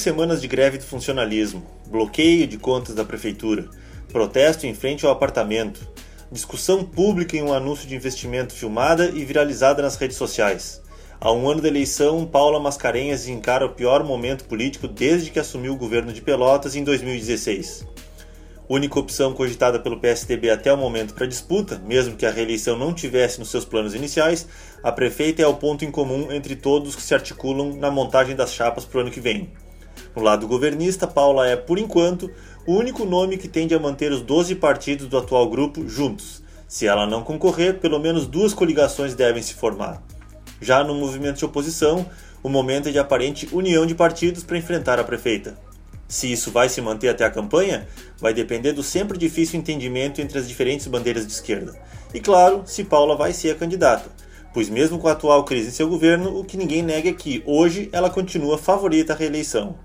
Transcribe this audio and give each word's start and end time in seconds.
Semanas 0.00 0.40
de 0.40 0.48
greve 0.48 0.78
do 0.78 0.84
funcionalismo, 0.84 1.62
bloqueio 1.86 2.46
de 2.46 2.56
contas 2.56 2.94
da 2.94 3.04
prefeitura, 3.04 3.68
protesto 4.10 4.66
em 4.66 4.72
frente 4.72 5.04
ao 5.04 5.12
apartamento, 5.12 5.86
discussão 6.32 6.82
pública 6.82 7.36
em 7.36 7.42
um 7.42 7.52
anúncio 7.52 7.86
de 7.86 7.94
investimento 7.94 8.54
filmada 8.54 9.10
e 9.10 9.26
viralizada 9.26 9.82
nas 9.82 9.96
redes 9.96 10.16
sociais. 10.16 10.80
Há 11.20 11.30
um 11.30 11.46
ano 11.46 11.60
da 11.60 11.68
eleição, 11.68 12.24
Paula 12.24 12.58
Mascarenhas 12.58 13.28
encara 13.28 13.66
o 13.66 13.74
pior 13.74 14.02
momento 14.02 14.46
político 14.46 14.88
desde 14.88 15.30
que 15.30 15.38
assumiu 15.38 15.74
o 15.74 15.76
governo 15.76 16.14
de 16.14 16.22
Pelotas 16.22 16.74
em 16.74 16.82
2016. 16.82 17.86
Única 18.70 18.98
opção 18.98 19.34
cogitada 19.34 19.78
pelo 19.78 20.00
PSDB 20.00 20.48
até 20.48 20.72
o 20.72 20.78
momento 20.78 21.12
para 21.12 21.26
disputa, 21.26 21.78
mesmo 21.84 22.16
que 22.16 22.24
a 22.24 22.30
reeleição 22.30 22.74
não 22.74 22.94
tivesse 22.94 23.38
nos 23.38 23.50
seus 23.50 23.66
planos 23.66 23.94
iniciais, 23.94 24.48
a 24.82 24.90
prefeita 24.90 25.42
é 25.42 25.46
o 25.46 25.56
ponto 25.56 25.84
em 25.84 25.90
comum 25.90 26.32
entre 26.32 26.56
todos 26.56 26.96
que 26.96 27.02
se 27.02 27.12
articulam 27.12 27.76
na 27.76 27.90
montagem 27.90 28.34
das 28.34 28.54
chapas 28.54 28.86
para 28.86 28.96
o 28.96 29.00
ano 29.02 29.10
que 29.10 29.20
vem. 29.20 29.52
No 30.14 30.22
lado 30.22 30.46
governista, 30.48 31.06
Paula 31.06 31.46
é, 31.46 31.56
por 31.56 31.78
enquanto, 31.78 32.30
o 32.66 32.74
único 32.74 33.04
nome 33.04 33.38
que 33.38 33.48
tende 33.48 33.74
a 33.74 33.78
manter 33.78 34.12
os 34.12 34.22
12 34.22 34.56
partidos 34.56 35.06
do 35.06 35.16
atual 35.16 35.48
grupo 35.48 35.88
juntos. 35.88 36.42
Se 36.66 36.86
ela 36.86 37.06
não 37.06 37.22
concorrer, 37.22 37.78
pelo 37.78 37.98
menos 37.98 38.26
duas 38.26 38.52
coligações 38.52 39.14
devem 39.14 39.42
se 39.42 39.54
formar. 39.54 40.02
Já 40.60 40.84
no 40.84 40.94
movimento 40.94 41.38
de 41.38 41.44
oposição, 41.44 42.06
o 42.42 42.48
momento 42.48 42.88
é 42.88 42.92
de 42.92 42.98
aparente 42.98 43.48
união 43.52 43.86
de 43.86 43.94
partidos 43.94 44.42
para 44.42 44.58
enfrentar 44.58 44.98
a 44.98 45.04
prefeita. 45.04 45.58
Se 46.08 46.30
isso 46.30 46.50
vai 46.50 46.68
se 46.68 46.80
manter 46.80 47.08
até 47.08 47.24
a 47.24 47.30
campanha, 47.30 47.86
vai 48.18 48.34
depender 48.34 48.72
do 48.72 48.82
sempre 48.82 49.16
difícil 49.16 49.60
entendimento 49.60 50.20
entre 50.20 50.38
as 50.38 50.48
diferentes 50.48 50.86
bandeiras 50.88 51.24
de 51.26 51.32
esquerda. 51.32 51.80
E 52.12 52.18
claro, 52.18 52.62
se 52.66 52.82
Paula 52.82 53.16
vai 53.16 53.32
ser 53.32 53.52
a 53.52 53.54
candidata, 53.54 54.10
pois 54.52 54.68
mesmo 54.68 54.98
com 54.98 55.06
a 55.06 55.12
atual 55.12 55.44
crise 55.44 55.68
em 55.68 55.72
seu 55.72 55.88
governo, 55.88 56.36
o 56.36 56.44
que 56.44 56.56
ninguém 56.56 56.82
nega 56.82 57.10
é 57.10 57.12
que 57.12 57.42
hoje 57.46 57.88
ela 57.92 58.10
continua 58.10 58.58
favorita 58.58 59.12
à 59.12 59.16
reeleição. 59.16 59.76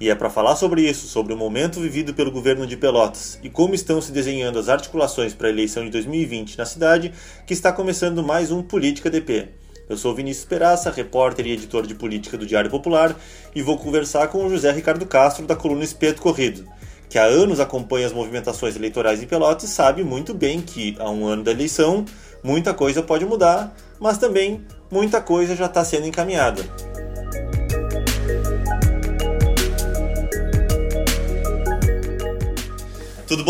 E 0.00 0.08
é 0.08 0.14
para 0.14 0.30
falar 0.30 0.56
sobre 0.56 0.88
isso, 0.88 1.06
sobre 1.06 1.34
o 1.34 1.36
momento 1.36 1.78
vivido 1.78 2.14
pelo 2.14 2.30
governo 2.30 2.66
de 2.66 2.74
Pelotas 2.74 3.38
e 3.42 3.50
como 3.50 3.74
estão 3.74 4.00
se 4.00 4.10
desenhando 4.10 4.58
as 4.58 4.70
articulações 4.70 5.34
para 5.34 5.48
a 5.48 5.50
eleição 5.50 5.84
de 5.84 5.90
2020 5.90 6.56
na 6.56 6.64
cidade, 6.64 7.12
que 7.46 7.52
está 7.52 7.70
começando 7.70 8.22
mais 8.22 8.50
um 8.50 8.62
Política 8.62 9.10
DP. 9.10 9.48
Eu 9.90 9.98
sou 9.98 10.14
Vinícius 10.14 10.46
Peraça, 10.46 10.90
repórter 10.90 11.46
e 11.46 11.50
editor 11.50 11.86
de 11.86 11.94
política 11.94 12.38
do 12.38 12.46
Diário 12.46 12.70
Popular, 12.70 13.14
e 13.54 13.60
vou 13.60 13.76
conversar 13.76 14.28
com 14.28 14.42
o 14.46 14.48
José 14.48 14.72
Ricardo 14.72 15.04
Castro, 15.04 15.44
da 15.44 15.54
coluna 15.54 15.84
Espeto 15.84 16.22
Corrido, 16.22 16.64
que 17.06 17.18
há 17.18 17.24
anos 17.24 17.60
acompanha 17.60 18.06
as 18.06 18.12
movimentações 18.12 18.76
eleitorais 18.76 19.22
em 19.22 19.26
Pelotas 19.26 19.68
e 19.68 19.72
sabe 19.72 20.02
muito 20.02 20.32
bem 20.32 20.62
que, 20.62 20.96
a 20.98 21.10
um 21.10 21.26
ano 21.26 21.44
da 21.44 21.50
eleição, 21.50 22.06
muita 22.42 22.72
coisa 22.72 23.02
pode 23.02 23.26
mudar, 23.26 23.76
mas 24.00 24.16
também 24.16 24.64
muita 24.90 25.20
coisa 25.20 25.54
já 25.54 25.66
está 25.66 25.84
sendo 25.84 26.06
encaminhada. 26.06 26.89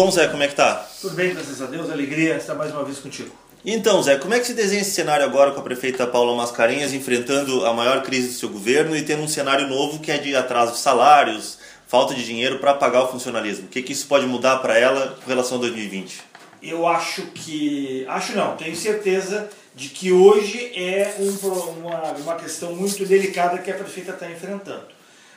Bom, 0.00 0.10
Zé? 0.10 0.28
Como 0.28 0.42
é 0.42 0.48
que 0.48 0.54
tá? 0.54 0.88
Tudo 0.98 1.14
bem, 1.14 1.34
graças 1.34 1.60
a 1.60 1.66
Deus. 1.66 1.90
Alegria 1.90 2.36
estar 2.36 2.54
mais 2.54 2.72
uma 2.72 2.82
vez 2.84 2.98
contigo. 2.98 3.30
Então, 3.62 4.02
Zé, 4.02 4.16
como 4.16 4.32
é 4.32 4.38
que 4.38 4.46
se 4.46 4.54
desenha 4.54 4.80
esse 4.80 4.92
cenário 4.92 5.26
agora 5.26 5.50
com 5.50 5.60
a 5.60 5.62
prefeita 5.62 6.06
Paula 6.06 6.34
Mascarenhas 6.34 6.94
enfrentando 6.94 7.66
a 7.66 7.74
maior 7.74 8.02
crise 8.02 8.28
do 8.28 8.34
seu 8.34 8.48
governo 8.48 8.96
e 8.96 9.02
tendo 9.02 9.22
um 9.22 9.28
cenário 9.28 9.68
novo 9.68 9.98
que 9.98 10.10
é 10.10 10.16
de 10.16 10.34
atraso 10.34 10.72
de 10.72 10.78
salários, 10.78 11.58
falta 11.86 12.14
de 12.14 12.24
dinheiro 12.24 12.58
para 12.58 12.72
pagar 12.72 13.02
o 13.02 13.08
funcionalismo? 13.08 13.66
O 13.66 13.68
que, 13.68 13.82
que 13.82 13.92
isso 13.92 14.06
pode 14.06 14.24
mudar 14.24 14.56
para 14.60 14.78
ela 14.78 15.18
com 15.22 15.28
relação 15.28 15.58
a 15.58 15.60
2020? 15.60 16.22
Eu 16.62 16.86
acho 16.86 17.26
que. 17.32 18.06
Acho 18.08 18.34
não, 18.34 18.56
tenho 18.56 18.74
certeza 18.74 19.50
de 19.74 19.90
que 19.90 20.10
hoje 20.10 20.72
é 20.74 21.16
um, 21.18 21.80
uma, 21.80 22.12
uma 22.12 22.34
questão 22.36 22.74
muito 22.74 23.04
delicada 23.04 23.58
que 23.58 23.70
a 23.70 23.74
prefeita 23.74 24.12
está 24.12 24.30
enfrentando. 24.30 24.84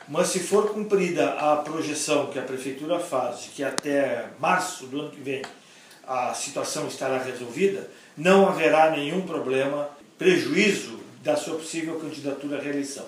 Mas 0.07 0.27
se 0.27 0.39
for 0.39 0.69
cumprida 0.69 1.33
a 1.33 1.57
projeção 1.57 2.27
que 2.27 2.37
a 2.37 2.43
prefeitura 2.43 2.99
faz 2.99 3.43
de 3.43 3.49
que 3.49 3.63
até 3.63 4.27
março 4.39 4.87
do 4.87 4.99
ano 4.99 5.09
que 5.11 5.21
vem 5.21 5.41
a 6.05 6.33
situação 6.33 6.87
estará 6.87 7.17
resolvida, 7.17 7.89
não 8.17 8.47
haverá 8.47 8.91
nenhum 8.91 9.21
problema, 9.21 9.89
prejuízo 10.17 10.99
da 11.23 11.37
sua 11.37 11.55
possível 11.55 11.99
candidatura 11.99 12.57
à 12.57 12.61
reeleição. 12.61 13.05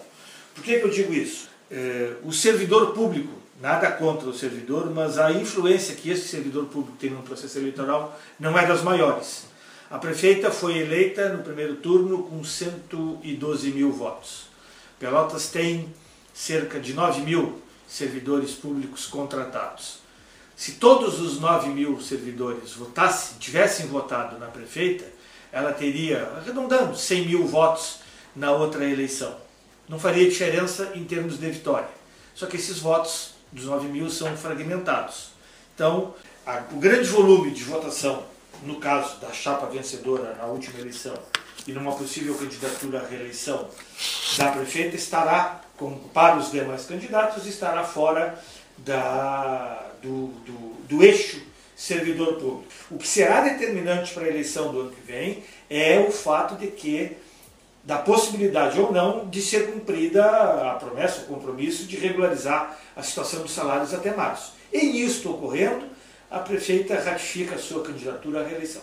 Por 0.53 0.63
que, 0.63 0.79
que 0.79 0.85
eu 0.85 0.89
digo 0.89 1.13
isso? 1.13 1.49
É, 1.69 2.13
o 2.23 2.31
servidor 2.31 2.93
público, 2.93 3.33
nada 3.61 3.91
contra 3.91 4.29
o 4.29 4.33
servidor, 4.33 4.89
mas 4.89 5.17
a 5.17 5.31
influência 5.31 5.95
que 5.95 6.09
esse 6.09 6.29
servidor 6.29 6.65
público 6.65 6.97
tem 6.97 7.09
no 7.09 7.21
processo 7.23 7.57
eleitoral 7.57 8.17
não 8.39 8.57
é 8.57 8.65
das 8.65 8.81
maiores. 8.81 9.47
A 9.91 9.97
prefeita 9.97 10.49
foi 10.49 10.77
eleita 10.77 11.29
no 11.29 11.43
primeiro 11.43 11.75
turno 11.75 12.23
com 12.23 12.43
112 12.43 13.71
mil 13.71 13.91
votos. 13.91 14.47
Pelotas 14.97 15.49
tem 15.49 15.93
cerca 16.35 16.81
de 16.81 16.93
9 16.93 17.21
mil 17.21 17.61
servidores 17.87 18.51
públicos 18.51 19.07
contratados. 19.07 19.99
Se 20.55 20.73
todos 20.73 21.19
os 21.19 21.39
9 21.39 21.69
mil 21.69 21.99
servidores 22.01 22.73
votassem, 22.73 23.37
tivessem 23.39 23.87
votado 23.87 24.37
na 24.37 24.47
prefeita, 24.47 25.05
ela 25.51 25.71
teria, 25.71 26.23
arredondando, 26.37 26.97
100 26.97 27.25
mil 27.25 27.47
votos 27.47 27.99
na 28.35 28.51
outra 28.51 28.83
eleição. 28.83 29.35
Não 29.87 29.97
faria 29.97 30.29
diferença 30.29 30.91
em 30.93 31.05
termos 31.05 31.39
de 31.39 31.49
vitória. 31.49 31.89
Só 32.33 32.47
que 32.47 32.57
esses 32.57 32.79
votos 32.79 33.35
dos 33.51 33.65
9 33.65 33.87
mil 33.87 34.09
são 34.09 34.35
fragmentados. 34.35 35.29
Então, 35.73 36.13
a, 36.45 36.63
o 36.71 36.77
grande 36.77 37.07
volume 37.07 37.51
de 37.51 37.63
votação, 37.63 38.25
no 38.63 38.77
caso 38.77 39.19
da 39.19 39.31
chapa 39.31 39.67
vencedora 39.67 40.35
na 40.35 40.45
última 40.45 40.79
eleição, 40.79 41.17
e 41.67 41.71
numa 41.71 41.95
possível 41.95 42.35
candidatura 42.35 43.01
à 43.01 43.07
reeleição 43.07 43.69
da 44.37 44.51
prefeita, 44.51 44.95
estará 44.95 45.64
como 45.77 45.97
para 46.09 46.37
os 46.37 46.51
demais 46.51 46.85
candidatos, 46.85 47.45
estará 47.45 47.83
fora 47.83 48.37
da, 48.77 49.85
do, 50.01 50.27
do, 50.27 50.75
do 50.87 51.03
eixo 51.03 51.41
servidor 51.75 52.35
público. 52.35 52.65
O 52.89 52.97
que 52.97 53.07
será 53.07 53.41
determinante 53.41 54.13
para 54.13 54.23
a 54.23 54.29
eleição 54.29 54.71
do 54.71 54.81
ano 54.81 54.91
que 54.91 55.01
vem 55.01 55.43
é 55.69 55.99
o 55.99 56.11
fato 56.11 56.55
de 56.55 56.67
que 56.67 57.17
da 57.83 57.97
possibilidade 57.97 58.79
ou 58.79 58.91
não 58.91 59.27
de 59.27 59.41
ser 59.41 59.71
cumprida 59.71 60.25
a 60.25 60.73
promessa, 60.73 61.21
o 61.21 61.25
compromisso 61.25 61.83
de 61.83 61.95
regularizar 61.97 62.79
a 62.95 63.03
situação 63.03 63.41
dos 63.43 63.51
salários 63.51 63.93
até 63.93 64.15
março. 64.15 64.53
E 64.73 65.03
isto 65.03 65.29
ocorrendo, 65.29 65.85
a 66.31 66.39
prefeita 66.39 66.99
ratifica 66.99 67.55
a 67.55 67.59
sua 67.59 67.83
candidatura 67.83 68.41
à 68.41 68.47
reeleição. 68.47 68.81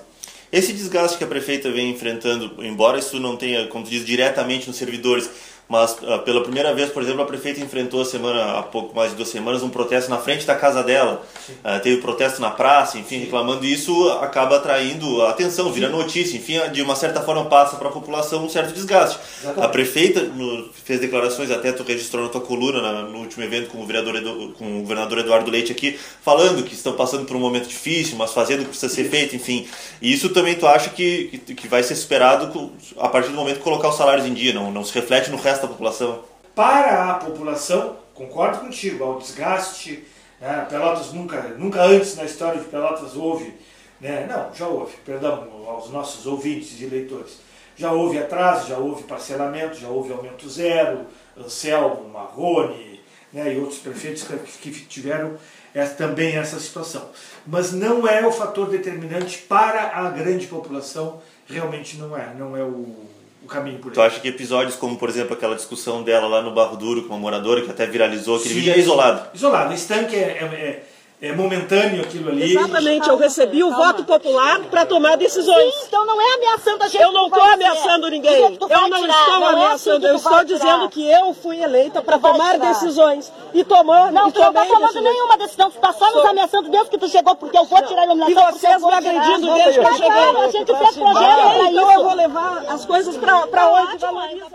Esse 0.53 0.73
desgaste 0.73 1.17
que 1.17 1.25
a 1.25 1.27
prefeita 1.27 1.73
vem 1.73 1.91
enfrentando, 1.91 2.63
embora 2.63 2.99
isso 2.99 3.19
não 3.19 3.37
tenha, 3.37 3.67
como 3.69 3.85
diz, 3.85 4.05
diretamente 4.05 4.69
nos 4.69 4.77
servidores, 4.77 5.29
mas 5.73 5.97
uh, 6.03 6.19
pela 6.19 6.43
primeira 6.43 6.75
vez, 6.75 6.91
por 6.91 7.03
exemplo, 7.03 7.23
a 7.23 7.25
prefeita 7.25 7.59
enfrentou 7.59 8.03
a 8.03 8.05
semana, 8.05 8.59
há 8.59 8.63
pouco 8.63 8.95
mais 8.95 9.13
de 9.13 9.17
duas 9.17 9.31
semanas, 9.31 9.63
um 9.63 9.71
protesto 9.71 10.11
na 10.11 10.19
frente 10.19 10.45
da 10.45 10.55
casa 10.55 10.83
dela. 10.83 11.23
Uh, 11.49 11.81
teve 11.83 12.03
protesto 12.03 12.43
na 12.43 12.51
praça, 12.51 12.99
enfim, 12.99 13.17
Sim. 13.17 13.25
reclamando 13.25 13.65
isso 13.65 14.11
acaba 14.21 14.57
atraindo 14.57 15.23
atenção, 15.23 15.73
vira 15.73 15.89
Sim. 15.89 15.97
notícia, 15.97 16.37
enfim, 16.37 16.61
de 16.73 16.83
uma 16.83 16.95
certa 16.95 17.23
forma 17.23 17.47
passa 17.47 17.77
para 17.77 17.89
a 17.89 17.91
população 17.91 18.45
um 18.45 18.51
certo 18.51 18.75
desgaste. 18.75 19.19
Exatamente. 19.41 19.65
A 19.65 19.69
prefeita 19.71 20.21
no, 20.21 20.69
fez 20.85 21.01
declarações, 21.01 21.51
até 21.51 21.73
tu 21.73 21.83
registrou 21.85 22.23
na 22.23 22.29
tua 22.29 22.43
coluna 22.43 22.83
na, 22.83 23.03
no 23.05 23.21
último 23.21 23.43
evento 23.43 23.71
com 23.71 23.79
o, 23.83 23.87
vereador 23.87 24.17
Edu, 24.17 24.55
com 24.59 24.77
o 24.77 24.83
governador 24.83 25.21
Eduardo 25.21 25.51
Leite 25.51 25.73
aqui, 25.73 25.99
falando 26.23 26.63
que 26.65 26.75
estão 26.75 26.93
passando 26.93 27.25
por 27.25 27.35
um 27.35 27.41
momento 27.41 27.67
difícil, 27.67 28.19
mas 28.19 28.31
fazendo 28.31 28.61
o 28.61 28.65
que 28.65 28.71
precisa 28.73 28.95
ser 28.95 29.09
feito, 29.09 29.35
enfim. 29.35 29.67
E 30.03 30.13
isso 30.13 30.29
também 30.29 30.55
tu 30.55 30.67
acha 30.67 30.91
que, 30.91 31.41
que, 31.47 31.55
que 31.55 31.67
vai 31.67 31.83
ser 31.83 31.95
esperado 31.95 32.71
a 32.99 33.09
partir 33.09 33.31
do 33.31 33.37
momento 33.37 33.57
que 33.57 33.63
colocar 33.63 33.89
os 33.89 33.97
salários 33.97 34.27
em 34.27 34.35
dia, 34.35 34.53
não, 34.53 34.71
não 34.71 34.85
se 34.85 34.93
reflete 34.93 35.31
no 35.31 35.39
resto 35.39 35.62
da 35.63 35.69
população? 35.69 36.25
Para 36.55 37.11
a 37.11 37.15
população, 37.15 37.97
concordo 38.15 38.59
contigo, 38.59 39.03
ao 39.03 39.19
desgaste, 39.19 40.05
né? 40.43 40.67
Pelotas 40.69 41.13
nunca, 41.13 41.41
nunca 41.57 41.83
antes 41.83 42.17
na 42.17 42.25
história 42.25 42.61
de 42.61 42.67
Pelotas 42.67 43.15
houve, 43.15 43.55
né? 44.01 44.27
não, 44.29 44.53
já 44.53 44.67
houve, 44.67 44.93
perdão, 45.05 45.49
aos 45.69 45.89
nossos 45.91 46.27
ouvintes 46.27 46.81
e 46.81 46.87
leitores, 46.87 47.39
já 47.77 47.93
houve 47.93 48.19
atraso, 48.19 48.69
já 48.69 48.77
houve 48.77 49.05
parcelamento, 49.05 49.79
já 49.79 49.89
houve 49.89 50.13
aumento 50.13 50.51
zero, 50.51 51.07
Anselmo, 51.39 52.09
Marrone 52.09 53.01
né? 53.33 53.55
e 53.55 53.59
outros 53.59 53.79
prefeitos 53.79 54.25
que, 54.61 54.71
tiveram 54.71 55.37
essa, 55.73 55.95
também 55.95 56.37
essa 56.37 56.59
situação. 56.59 57.09
Mas 57.47 57.73
não 57.73 58.07
é 58.07 58.27
o 58.27 58.33
fator 58.33 58.69
determinante 58.69 59.39
para 59.39 59.97
a 59.97 60.11
grande 60.11 60.49
população, 60.49 61.23
realmente 61.47 61.97
não 61.99 62.17
é, 62.17 62.35
não 62.35 62.57
é 62.57 62.65
o 62.65 62.97
o 63.45 63.47
caminho 63.47 63.79
por 63.79 63.93
Tu 63.93 64.01
acha 64.01 64.21
que 64.21 64.29
episódios 64.29 64.77
como, 64.77 64.97
por 64.97 65.09
exemplo, 65.09 65.35
aquela 65.35 65.57
discussão 65.57 66.03
dela 66.03 66.27
lá 66.29 66.43
no 66.43 66.53
Barro 66.53 66.77
Duro 66.77 67.03
com 67.03 67.15
uma 67.15 67.19
moradora 67.19 67.63
que 67.63 67.71
até 67.71 67.87
viralizou, 67.87 68.37
aquele 68.37 68.55
Sim, 68.55 68.61
vídeo 68.61 68.75
é 68.75 68.79
isolado? 68.79 69.29
Isolado. 69.35 69.75
Esse 69.75 69.89
tanque 69.89 70.17
é, 70.17 70.21
é, 70.21 70.45
é 70.45 70.92
momentâneo 71.31 72.03
aquilo 72.03 72.31
ali. 72.31 72.53
Exatamente, 72.53 73.09
eu 73.09 73.17
recebi 73.17 73.63
o 73.63 73.69
Calma. 73.69 73.87
voto 73.87 74.05
popular 74.05 74.59
para 74.63 74.85
tomar 74.85 75.17
decisões. 75.17 75.73
Sim, 75.75 75.85
então 75.87 76.05
não 76.05 76.21
é 76.21 76.35
ameaçando 76.35 76.83
a 76.83 76.89
gente. 76.89 77.01
Eu 77.01 77.13
não 77.13 77.27
estou 77.27 77.43
ameaçando 77.45 78.11
ninguém. 78.11 78.35
Eu 78.35 78.51
não 78.51 78.69
tirar. 78.69 79.21
estou 79.21 79.39
não 79.39 79.49
ameaçando, 79.49 80.07
é 80.07 80.11
assim 80.11 80.17
eu 80.17 80.17
estou 80.17 80.45
dizendo 80.45 80.89
que 80.89 81.09
eu 81.09 81.33
fui 81.35 81.63
eleita 81.63 82.03
para 82.03 82.19
tomar 82.19 82.55
tirar. 82.55 82.73
decisões. 82.73 83.33
E 83.55 83.63
tomou, 83.63 84.11
não, 84.11 84.29
e 84.29 84.33
tu 84.33 84.41
não 84.41 84.49
está 84.49 84.65
tomando 84.65 84.81
decisões. 84.81 85.05
nenhuma 85.05 85.39
decisão, 85.39 85.71
tu 85.71 85.77
está 85.77 85.93
só 85.93 86.13
nos 86.13 86.25
ameaçando 86.25 86.69
desde 86.69 86.91
que 86.91 86.99
tu 86.99 87.09
chegou, 87.09 87.37
porque 87.37 87.57
eu 87.57 87.67
vou 87.67 87.83
tirar 87.83 88.01
a 88.01 88.05
iluminação. 88.07 88.49
E 88.49 88.53
vocês 88.53 88.83
me 88.83 88.93
agredindo 88.93 89.55
desde 89.55 89.81
que 89.81 89.87
eu 89.87 89.93
cheguei. 89.93 90.11
a 90.11 90.51
gente 90.51 90.77
fez 90.77 90.97
projeto 90.97 91.37
para 91.37 91.71
Então 91.71 91.93
eu 91.93 92.03
vou 92.03 92.15
levar 92.15 92.65
as 92.69 92.85
coisas 92.85 93.17
para 93.17 93.69
onde 93.71 93.99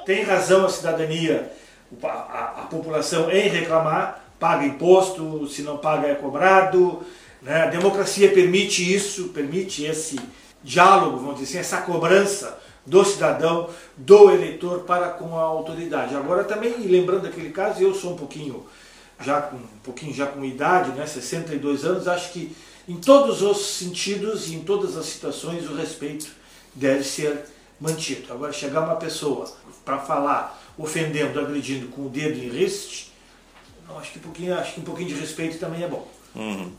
Tem 0.05 0.23
razão 0.23 0.65
a 0.65 0.69
cidadania 0.69 1.49
a 2.01 2.67
população 2.69 3.31
em 3.31 3.47
reclamar, 3.47 4.26
paga 4.39 4.65
imposto, 4.65 5.47
se 5.47 5.61
não 5.61 5.77
paga 5.77 6.07
é 6.07 6.15
cobrado. 6.15 7.01
Né? 7.41 7.63
A 7.63 7.67
democracia 7.67 8.31
permite 8.31 8.93
isso, 8.93 9.29
permite 9.29 9.83
esse 9.83 10.19
diálogo, 10.63 11.17
vamos 11.17 11.39
dizer 11.39 11.59
assim, 11.59 11.75
essa 11.75 11.81
cobrança 11.81 12.59
do 12.85 13.03
cidadão, 13.03 13.69
do 13.97 14.31
eleitor 14.31 14.79
para 14.79 15.09
com 15.09 15.37
a 15.37 15.41
autoridade. 15.41 16.15
Agora 16.15 16.43
também 16.43 16.73
lembrando 16.79 17.27
aquele 17.27 17.49
caso, 17.49 17.81
eu 17.81 17.93
sou 17.93 18.13
um 18.13 18.17
pouquinho 18.17 18.65
já 19.19 19.41
com 19.41 19.57
um 19.57 19.79
pouquinho 19.83 20.13
já 20.13 20.27
com 20.27 20.43
idade, 20.45 20.91
né, 20.91 21.05
62 21.05 21.83
anos, 21.83 22.07
acho 22.07 22.31
que 22.31 22.55
em 22.87 22.95
todos 22.95 23.41
os 23.41 23.65
sentidos 23.65 24.47
e 24.47 24.55
em 24.55 24.59
todas 24.61 24.95
as 24.95 25.05
situações 25.07 25.69
o 25.69 25.75
respeito 25.75 26.27
deve 26.73 27.03
ser 27.03 27.45
mantido. 27.79 28.31
Agora 28.31 28.53
chegar 28.53 28.81
uma 28.81 28.95
pessoa 28.95 29.51
para 29.83 29.99
falar 29.99 30.61
ofendendo, 30.77 31.39
agredindo 31.39 31.87
com 31.87 32.05
o 32.05 32.09
dedo 32.09 32.37
em 32.37 32.49
riste, 32.49 33.11
acho 33.95 34.11
que 34.11 34.19
um 34.19 34.21
pouquinho, 34.21 34.53
acho 34.57 34.73
que 34.73 34.79
um 34.79 34.83
pouquinho 34.83 35.09
de 35.09 35.15
respeito 35.15 35.57
também 35.57 35.83
é 35.83 35.87
bom. 35.87 36.07
Uhum. 36.35 36.71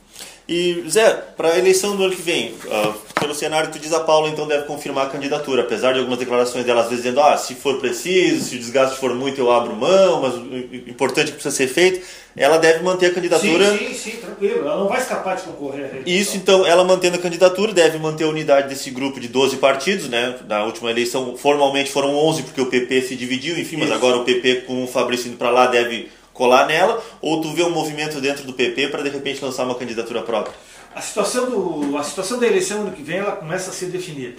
E, 0.48 0.82
Zé, 0.88 1.12
para 1.36 1.50
a 1.52 1.58
eleição 1.58 1.94
do 1.94 2.04
ano 2.04 2.16
que 2.16 2.22
vem, 2.22 2.52
uh, 2.52 2.94
pelo 3.20 3.34
cenário 3.34 3.70
que 3.70 3.78
tu 3.78 3.82
diz, 3.82 3.92
a 3.92 4.00
Paula 4.00 4.30
então 4.30 4.46
deve 4.46 4.64
confirmar 4.64 5.06
a 5.06 5.10
candidatura, 5.10 5.60
apesar 5.60 5.92
de 5.92 5.98
algumas 5.98 6.18
declarações 6.18 6.64
dela 6.64 6.80
às 6.80 6.88
vezes 6.88 7.04
dizendo, 7.04 7.20
ah, 7.20 7.36
se 7.36 7.54
for 7.54 7.78
preciso, 7.78 8.44
se 8.44 8.56
o 8.56 8.58
desgaste 8.58 8.98
for 8.98 9.14
muito 9.14 9.38
eu 9.38 9.52
abro 9.52 9.76
mão, 9.76 10.22
mas 10.22 10.34
o 10.34 10.90
importante 10.90 11.28
é 11.28 11.32
que 11.32 11.32
precisa 11.32 11.54
ser 11.54 11.66
feito, 11.66 12.06
ela 12.34 12.56
deve 12.56 12.82
manter 12.82 13.06
a 13.06 13.14
candidatura. 13.14 13.76
Sim, 13.76 13.88
sim, 13.88 13.94
sim, 13.94 14.16
tranquilo, 14.16 14.60
ela 14.60 14.78
não 14.78 14.88
vai 14.88 15.00
escapar 15.00 15.36
de 15.36 15.42
concorrer. 15.42 16.02
Isso, 16.06 16.36
então, 16.38 16.64
ela 16.64 16.82
mantendo 16.82 17.16
a 17.16 17.20
candidatura, 17.20 17.72
deve 17.74 17.98
manter 17.98 18.24
a 18.24 18.28
unidade 18.28 18.68
desse 18.68 18.90
grupo 18.90 19.20
de 19.20 19.28
12 19.28 19.58
partidos, 19.58 20.08
né? 20.08 20.34
Na 20.48 20.64
última 20.64 20.90
eleição, 20.90 21.36
formalmente 21.36 21.90
foram 21.90 22.16
11, 22.16 22.44
porque 22.44 22.60
o 22.60 22.66
PP 22.66 23.02
se 23.02 23.16
dividiu, 23.16 23.58
enfim, 23.58 23.76
mas 23.76 23.88
Isso. 23.88 23.96
agora 23.98 24.16
o 24.16 24.24
PP 24.24 24.62
com 24.66 24.84
o 24.84 24.86
Fabrício 24.86 25.28
indo 25.28 25.36
para 25.36 25.50
lá 25.50 25.66
deve 25.66 26.08
colar 26.38 26.66
nela, 26.66 27.02
ou 27.20 27.42
tu 27.42 27.52
vê 27.52 27.64
um 27.64 27.70
movimento 27.70 28.20
dentro 28.20 28.44
do 28.44 28.52
PP 28.52 28.88
para 28.88 29.02
de 29.02 29.10
repente 29.10 29.44
lançar 29.44 29.64
uma 29.64 29.74
candidatura 29.74 30.22
própria? 30.22 30.54
A 30.94 31.00
situação, 31.02 31.50
do, 31.50 31.98
a 31.98 32.04
situação 32.04 32.38
da 32.38 32.46
eleição 32.46 32.82
ano 32.82 32.92
que 32.92 33.02
vem 33.02 33.18
ela 33.18 33.32
começa 33.32 33.70
a 33.70 33.72
ser 33.72 33.86
definida. 33.86 34.38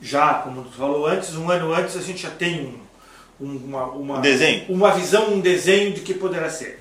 Já, 0.00 0.34
como 0.34 0.62
tu 0.62 0.76
falou 0.76 1.04
antes, 1.04 1.34
um 1.34 1.50
ano 1.50 1.74
antes 1.74 1.96
a 1.96 2.00
gente 2.00 2.22
já 2.22 2.30
tem 2.30 2.78
um, 3.40 3.44
um, 3.44 3.56
uma, 3.56 3.84
uma, 3.86 4.20
desenho. 4.20 4.66
uma 4.68 4.92
visão, 4.92 5.34
um 5.34 5.40
desenho 5.40 5.92
de 5.92 6.00
que 6.00 6.14
poderá 6.14 6.48
ser. 6.48 6.80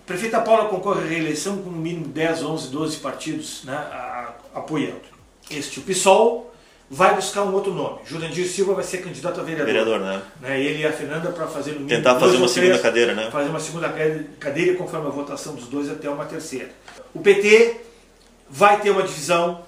A 0.00 0.06
prefeita 0.06 0.40
Paula 0.40 0.70
concorre 0.70 1.02
à 1.02 1.06
reeleição 1.06 1.58
com 1.58 1.68
no 1.68 1.76
mínimo 1.76 2.08
10, 2.08 2.42
11, 2.42 2.68
12 2.68 2.96
partidos 2.98 3.64
né, 3.64 3.74
a, 3.74 4.32
a, 4.54 4.58
apoiando. 4.60 5.02
Este, 5.50 5.78
o 5.80 5.82
PSOL, 5.82 6.47
vai 6.90 7.14
buscar 7.14 7.42
um 7.42 7.52
outro 7.52 7.72
nome. 7.72 7.98
Jurandir 8.06 8.46
Silva 8.46 8.74
vai 8.74 8.84
ser 8.84 8.98
candidato 8.98 9.40
a 9.40 9.42
vereador. 9.42 9.66
Vereador, 9.66 10.00
né? 10.00 10.22
né? 10.40 10.60
Ele 10.60 10.82
e 10.82 10.86
a 10.86 10.92
Fernanda 10.92 11.30
para 11.30 11.46
fazer 11.46 11.72
no 11.72 11.86
Tentar 11.86 12.18
fazer 12.18 12.36
uma 12.36 12.48
segunda 12.48 12.78
cadeira, 12.78 13.14
né? 13.14 13.30
Fazer 13.30 13.48
uma 13.50 13.60
segunda 13.60 13.94
cadeira 14.40 14.76
conforme 14.76 15.06
a 15.06 15.10
votação 15.10 15.54
dos 15.54 15.66
dois 15.68 15.90
até 15.90 16.08
uma 16.08 16.24
terceira. 16.24 16.70
O 17.14 17.20
PT 17.20 17.76
vai 18.48 18.80
ter 18.80 18.90
uma 18.90 19.02
divisão 19.02 19.62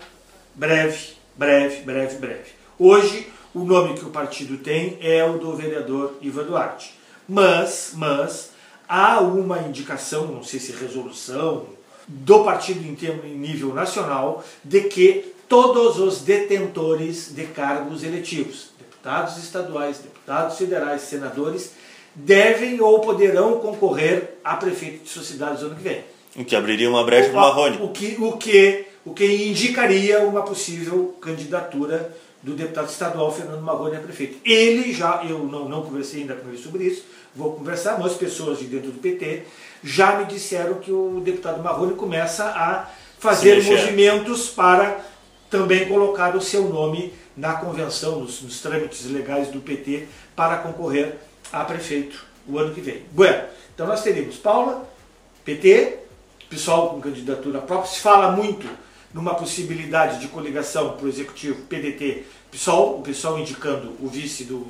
breve, 0.55 1.15
breve, 1.37 1.83
breve, 1.83 2.17
breve. 2.17 2.51
Hoje, 2.79 3.27
o 3.55 3.65
nome 3.65 3.95
que 3.95 4.05
o 4.05 4.11
partido 4.11 4.57
tem 4.57 4.99
é 5.03 5.23
o 5.25 5.39
do 5.39 5.55
vereador 5.55 6.17
Ivan 6.23 6.45
Duarte. 6.45 6.99
Mas, 7.29 7.93
mas, 7.95 8.53
há 8.89 9.21
uma 9.21 9.59
indicação, 9.61 10.27
não 10.27 10.43
sei 10.43 10.59
se 10.59 10.73
resolução, 10.73 11.67
do 12.07 12.45
partido 12.45 12.87
em, 12.87 12.95
termo, 12.95 13.23
em 13.25 13.37
nível 13.37 13.75
nacional, 13.75 14.45
de 14.65 14.83
que 14.83 15.33
todos 15.49 15.99
os 15.99 16.21
detentores 16.23 17.35
de 17.35 17.45
cargos 17.47 18.05
eletivos, 18.05 18.71
deputados 18.79 19.37
estaduais, 19.37 19.99
deputados 19.99 20.57
federais, 20.57 21.03
senadores, 21.03 21.73
devem 22.15 22.81
ou 22.81 23.01
poderão 23.01 23.59
concorrer 23.61 24.35
a 24.45 24.57
prefeito 24.57 25.05
de 25.05 25.39
no 25.39 25.47
ano 25.47 25.77
que 25.77 25.83
vem. 25.83 26.05
O 26.37 26.45
que 26.45 26.55
abriria 26.55 26.89
uma 26.89 27.05
brecha 27.05 27.31
para 27.31 27.39
o 27.39 27.43
Marrone. 27.43 27.79
O 27.83 27.89
que, 27.89 28.17
o, 28.19 28.33
que, 28.33 28.87
o 29.05 29.13
que 29.13 29.49
indicaria 29.49 30.21
uma 30.21 30.43
possível 30.43 31.17
candidatura 31.21 32.15
do 32.43 32.55
deputado 32.55 32.89
estadual 32.89 33.31
Fernando 33.33 33.61
Marrone 33.61 33.97
a 33.97 34.01
prefeito. 34.01 34.39
Ele 34.45 34.93
já, 34.93 35.23
eu 35.29 35.41
não, 35.41 35.69
não 35.69 35.83
conversei 35.83 36.23
ainda 36.23 36.35
com 36.35 36.49
ele 36.49 36.59
sobre 36.59 36.85
isso, 36.85 37.05
vou 37.35 37.55
conversar, 37.55 37.99
mas 37.99 38.15
pessoas 38.15 38.59
de 38.59 38.65
dentro 38.65 38.91
do 38.91 38.99
PT 38.99 39.45
já 39.83 40.17
me 40.17 40.25
disseram 40.27 40.75
que 40.75 40.93
o 40.93 41.21
deputado 41.25 41.63
Marrone 41.63 41.95
começa 41.95 42.45
a 42.45 42.91
fazer 43.19 43.63
movimentos 43.63 44.49
para 44.49 45.01
também 45.49 45.89
colocar 45.89 46.37
o 46.37 46.41
seu 46.41 46.69
nome 46.69 47.13
na 47.37 47.55
convenção, 47.55 48.21
nos, 48.21 48.43
nos 48.43 48.61
trâmites 48.61 49.05
legais 49.11 49.49
do 49.49 49.61
PT 49.61 50.07
para 50.37 50.59
concorrer 50.59 51.17
a 51.53 51.65
prefeito 51.65 52.25
o 52.47 52.59
ano 52.59 52.75
que 52.75 52.81
vem. 52.81 53.03
Bueno, 53.13 53.45
então 53.75 53.87
nós 53.87 54.03
teríamos 54.03 54.37
Paula, 54.37 54.89
PT, 55.45 55.99
pessoal 56.49 56.91
com 56.91 57.01
candidatura 57.01 57.61
própria, 57.61 57.91
se 57.91 58.01
fala 58.01 58.33
muito 58.33 58.67
numa 59.13 59.35
possibilidade 59.35 60.21
de 60.21 60.29
coligação 60.29 60.93
para 60.97 61.07
o 61.07 61.09
executivo 61.09 61.63
PDT, 61.63 62.25
PSOL, 62.51 62.99
o 62.99 63.03
PSOL 63.03 63.39
indicando 63.39 63.95
o 64.01 64.09
vice 64.09 64.45
do 64.45 64.67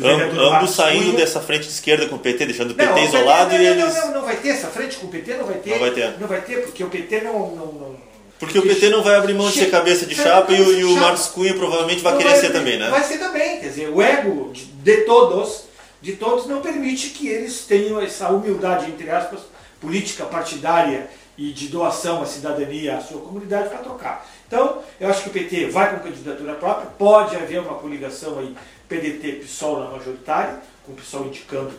Am, 0.00 0.56
ambos 0.56 0.70
saindo 0.70 1.16
dessa 1.16 1.40
frente 1.40 1.64
de 1.64 1.72
esquerda 1.72 2.06
com 2.06 2.16
o 2.16 2.18
PT, 2.18 2.46
deixando 2.46 2.70
o 2.70 2.74
PT 2.74 2.90
não, 2.90 3.04
isolado 3.04 3.50
não, 3.50 3.58
não, 3.58 3.64
e 3.64 3.66
eles... 3.66 3.94
Não, 3.94 4.06
não, 4.06 4.14
não 4.14 4.24
vai 4.24 4.36
ter 4.36 4.50
essa 4.50 4.68
frente 4.68 4.96
com 4.96 5.06
o 5.06 5.10
PT, 5.10 5.34
não 5.34 5.44
vai 5.44 5.56
ter. 5.56 5.70
Não 5.70 5.78
vai 5.78 5.90
ter. 5.90 6.20
Não 6.20 6.28
vai 6.28 6.40
ter, 6.40 6.62
porque 6.62 6.84
o 6.84 6.88
PT 6.88 7.20
não, 7.22 7.32
não, 7.32 7.66
não 7.66 8.08
porque 8.38 8.58
o 8.58 8.62
PT 8.62 8.88
não 8.90 9.02
vai 9.02 9.16
abrir 9.16 9.34
mão 9.34 9.48
de 9.48 9.58
ser 9.58 9.70
cabeça 9.70 10.06
de 10.06 10.14
chapa 10.14 10.52
e, 10.52 10.60
o, 10.60 10.72
e 10.72 10.84
o 10.84 10.96
Marcos 10.96 11.26
Cunha 11.26 11.54
provavelmente 11.54 12.02
vai 12.02 12.16
querer 12.16 12.30
vai, 12.30 12.40
ser 12.40 12.52
também, 12.52 12.78
né? 12.78 12.88
Vai 12.88 13.02
ser 13.02 13.18
também, 13.18 13.58
quer 13.58 13.68
dizer, 13.68 13.88
o 13.88 14.00
ego 14.00 14.52
de, 14.52 14.64
de, 14.64 14.96
todos, 14.98 15.64
de 16.00 16.12
todos 16.12 16.46
não 16.46 16.60
permite 16.60 17.08
que 17.08 17.26
eles 17.28 17.62
tenham 17.62 18.00
essa 18.00 18.28
humildade, 18.28 18.90
entre 18.90 19.10
aspas, 19.10 19.40
política 19.80 20.24
partidária 20.24 21.10
e 21.36 21.52
de 21.52 21.66
doação 21.66 22.22
à 22.22 22.26
cidadania, 22.26 22.98
à 22.98 23.00
sua 23.00 23.20
comunidade 23.20 23.70
para 23.70 23.78
trocar. 23.78 24.28
Então, 24.46 24.77
eu 25.00 25.08
acho 25.08 25.22
que 25.22 25.28
o 25.28 25.32
PT 25.32 25.66
vai 25.66 25.94
com 25.94 26.02
candidatura 26.02 26.54
própria, 26.54 26.90
pode 26.98 27.36
haver 27.36 27.60
uma 27.60 27.74
coligação 27.74 28.38
aí 28.38 28.54
PDT-PSOL 28.88 29.80
na 29.80 29.90
majoritária, 29.90 30.60
com 30.84 30.92
o 30.92 30.94
PSOL 30.94 31.26
indicando 31.26 31.72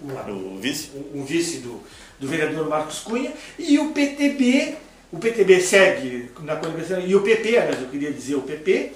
uma, 0.00 0.22
o 0.30 0.58
vice, 0.58 0.90
um, 0.94 1.20
um 1.20 1.24
vice 1.24 1.58
do, 1.58 1.82
do 2.18 2.28
vereador 2.28 2.68
Marcos 2.68 3.00
Cunha, 3.00 3.32
e 3.58 3.78
o 3.78 3.90
PTB 3.92 4.76
o 5.12 5.18
PTB 5.18 5.60
segue 5.60 6.30
na 6.42 6.56
coligação, 6.56 7.00
e 7.00 7.16
o 7.16 7.22
PP, 7.22 7.58
aliás, 7.58 7.82
eu 7.82 7.88
queria 7.88 8.12
dizer 8.12 8.36
o 8.36 8.42
PP, 8.42 8.92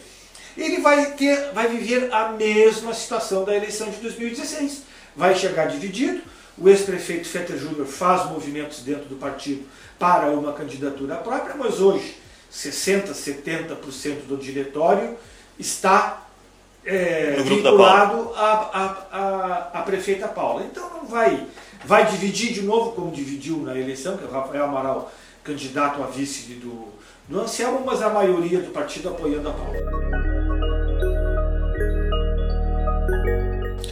ele 0.57 0.81
vai, 0.81 1.11
ter, 1.13 1.53
vai 1.53 1.67
viver 1.67 2.13
a 2.13 2.29
mesma 2.29 2.95
situação 2.95 3.45
da 3.45 3.57
eleição 3.57 3.91
de 3.91 3.97
2016. 3.97 4.83
Vai 5.17 5.35
chegar 5.35 5.67
dividido, 5.67 6.23
o 6.57 6.69
ex-prefeito 6.69 7.29
Fetter 7.29 7.59
Júnior 7.59 7.87
faz 7.87 8.31
movimentos 8.31 8.83
dentro 8.83 9.07
do 9.07 9.17
partido 9.17 9.65
para 9.99 10.31
uma 10.31 10.53
candidatura 10.53 11.17
própria, 11.17 11.57
mas 11.57 11.81
hoje 11.81 12.17
60%, 12.55 13.11
70% 13.11 14.27
do 14.29 14.37
diretório 14.37 15.17
está 15.59 16.25
é, 16.85 17.37
vinculado 17.43 18.33
à, 18.37 19.71
a 19.75 19.83
prefeita 19.83 20.29
Paula. 20.29 20.65
Então 20.65 20.89
não 20.91 21.07
vai, 21.07 21.47
vai 21.85 22.07
dividir 22.07 22.53
de 22.53 22.63
novo, 22.63 22.93
como 22.93 23.11
dividiu 23.11 23.59
na 23.59 23.77
eleição, 23.77 24.17
que 24.17 24.25
o 24.25 24.31
Rafael 24.31 24.65
Amaral 24.65 25.13
candidato 25.43 26.03
a 26.03 26.07
vice 26.07 26.55
do, 26.55 26.89
do 27.29 27.41
Anselmo, 27.41 27.83
mas 27.85 28.01
a 28.01 28.09
maioria 28.09 28.61
do 28.61 28.71
partido 28.71 29.09
apoiando 29.09 29.49
a 29.49 29.53
Paula. 29.53 29.79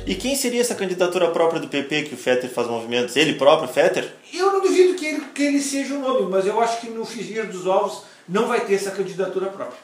E 0.07 0.15
quem 0.15 0.37
seria 0.37 0.61
essa 0.61 0.75
candidatura 0.75 1.31
própria 1.31 1.61
do 1.61 1.69
PP 1.69 2.03
que 2.03 2.15
o 2.15 2.19
Fetter 2.19 2.51
faz 2.51 2.69
movimentos? 2.69 3.17
Ele 3.17 3.35
próprio, 3.35 3.69
Fetter? 3.69 4.13
Eu 4.33 4.53
não 4.53 4.61
duvido 4.61 4.95
que 4.95 5.07
ele, 5.07 5.21
que 5.35 5.43
ele 5.43 5.61
seja 5.61 5.95
o 5.95 6.01
nome, 6.01 6.31
mas 6.31 6.47
eu 6.47 6.61
acho 6.61 6.81
que 6.81 6.89
no 6.89 7.05
frigir 7.05 7.47
dos 7.47 7.67
ovos 7.67 8.12
não 8.29 8.47
vai 8.47 8.61
ter 8.61 8.75
essa 8.75 8.91
candidatura 8.91 9.47
própria. 9.47 9.79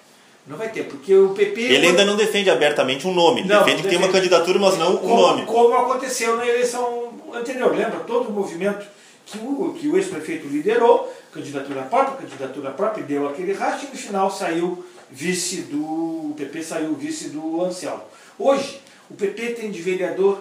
Não 0.46 0.56
vai 0.56 0.70
ter, 0.70 0.84
porque 0.84 1.14
o 1.14 1.34
PP. 1.34 1.60
Ele 1.60 1.88
ainda 1.88 2.04
não 2.04 2.16
defende 2.16 2.48
abertamente 2.48 3.06
um 3.06 3.12
nome, 3.12 3.40
ele 3.40 3.48
não, 3.48 3.58
defende 3.58 3.82
que 3.82 3.88
tem 3.88 3.98
uma 3.98 4.08
candidatura, 4.08 4.58
mas 4.58 4.78
não 4.78 4.96
como, 4.96 5.14
um 5.14 5.16
nome. 5.16 5.44
Como 5.44 5.74
aconteceu 5.74 6.36
na 6.36 6.46
eleição 6.46 7.12
anterior, 7.34 7.74
lembra? 7.76 8.00
Todo 8.00 8.30
o 8.30 8.32
movimento 8.32 8.86
que 9.26 9.38
o, 9.38 9.74
que 9.78 9.88
o 9.88 9.96
ex-prefeito 9.96 10.48
liderou, 10.48 11.14
candidatura 11.32 11.82
própria, 11.82 12.16
candidatura 12.16 12.70
própria, 12.70 13.04
deu 13.04 13.28
aquele 13.28 13.52
racha 13.52 13.84
e 13.86 13.90
no 13.90 13.96
final 13.96 14.30
saiu 14.30 14.84
vice 15.10 15.62
do. 15.62 15.84
O 16.30 16.34
PP 16.34 16.62
saiu 16.62 16.94
vice 16.94 17.28
do 17.28 17.62
Anselmo. 17.62 18.02
Hoje, 18.38 18.80
o 19.10 19.14
PP 19.14 19.50
tem 19.50 19.70
de 19.70 19.82
vereador 19.82 20.38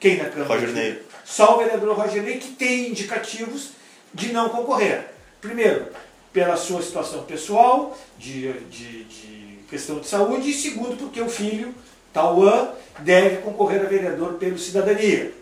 quem 0.00 0.18
na 0.18 0.24
Câmara? 0.24 0.48
Roger 0.54 0.68
Ney. 0.70 1.02
Só 1.24 1.54
o 1.54 1.58
vereador 1.58 1.96
Roger 1.96 2.22
Ney 2.22 2.38
que 2.38 2.48
tem 2.52 2.90
indicativos 2.90 3.70
de 4.12 4.32
não 4.32 4.48
concorrer. 4.48 5.06
Primeiro, 5.40 5.86
pela 6.34 6.56
sua 6.56 6.82
situação 6.82 7.22
pessoal, 7.22 7.96
de, 8.18 8.52
de, 8.64 9.04
de 9.04 9.58
questão 9.70 10.00
de 10.00 10.08
saúde, 10.08 10.50
e 10.50 10.52
segundo, 10.52 10.96
porque 10.96 11.20
o 11.20 11.28
filho, 11.28 11.72
Tauan, 12.12 12.70
deve 12.98 13.36
concorrer 13.36 13.80
a 13.80 13.88
vereador 13.88 14.34
pelo 14.34 14.58
cidadania. 14.58 15.32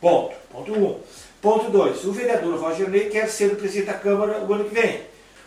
Ponto. 0.00 0.34
Ponto 0.50 0.72
1. 0.72 0.84
Um. 0.84 0.98
Ponto 1.40 1.70
2. 1.70 2.04
O 2.04 2.12
vereador 2.12 2.58
Roger 2.58 2.90
Ney 2.90 3.08
quer 3.08 3.28
ser 3.28 3.52
o 3.52 3.56
presidente 3.56 3.86
da 3.86 3.94
Câmara 3.94 4.44
o 4.44 4.52
ano 4.52 4.64
que 4.64 4.74
vem. 4.74 5.02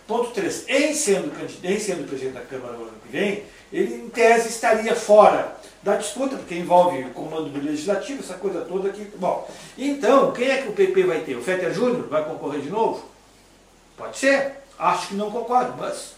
Ponto 0.08 0.32
3. 0.32 0.70
Em 0.70 0.94
sendo, 0.94 1.34
em 1.63 1.79
sendo 1.79 2.08
presidente 2.08 2.36
da 2.36 2.41
Câmara 2.41 2.77
o 2.77 2.84
ano 2.84 2.94
que 3.06 3.12
vem, 3.12 3.44
ele, 3.74 3.94
em 3.94 4.10
tese, 4.10 4.48
estaria 4.48 4.96
fora 4.96 5.58
da 5.84 5.98
disputa, 5.98 6.38
porque 6.38 6.56
envolve 6.56 7.03
o 7.03 7.10
comando 7.10 7.50
do 7.50 7.62
legislativo, 7.62 8.22
essa 8.22 8.36
coisa 8.36 8.62
toda 8.62 8.88
aqui. 8.88 9.06
Bom, 9.17 9.50
então, 9.77 10.32
quem 10.32 10.50
é 10.50 10.62
que 10.62 10.70
o 10.70 10.74
PP 10.74 11.03
vai 11.03 11.20
ter? 11.20 11.36
O 11.36 11.44
Fetter 11.44 11.74
Júnior 11.74 12.08
vai 12.08 12.24
concorrer 12.24 12.62
de 12.62 12.70
novo? 12.70 13.03
Pode 13.98 14.17
ser. 14.17 14.66
Acho 14.79 15.07
que 15.07 15.15
não 15.15 15.31
concordo, 15.31 15.74
mas, 15.77 16.13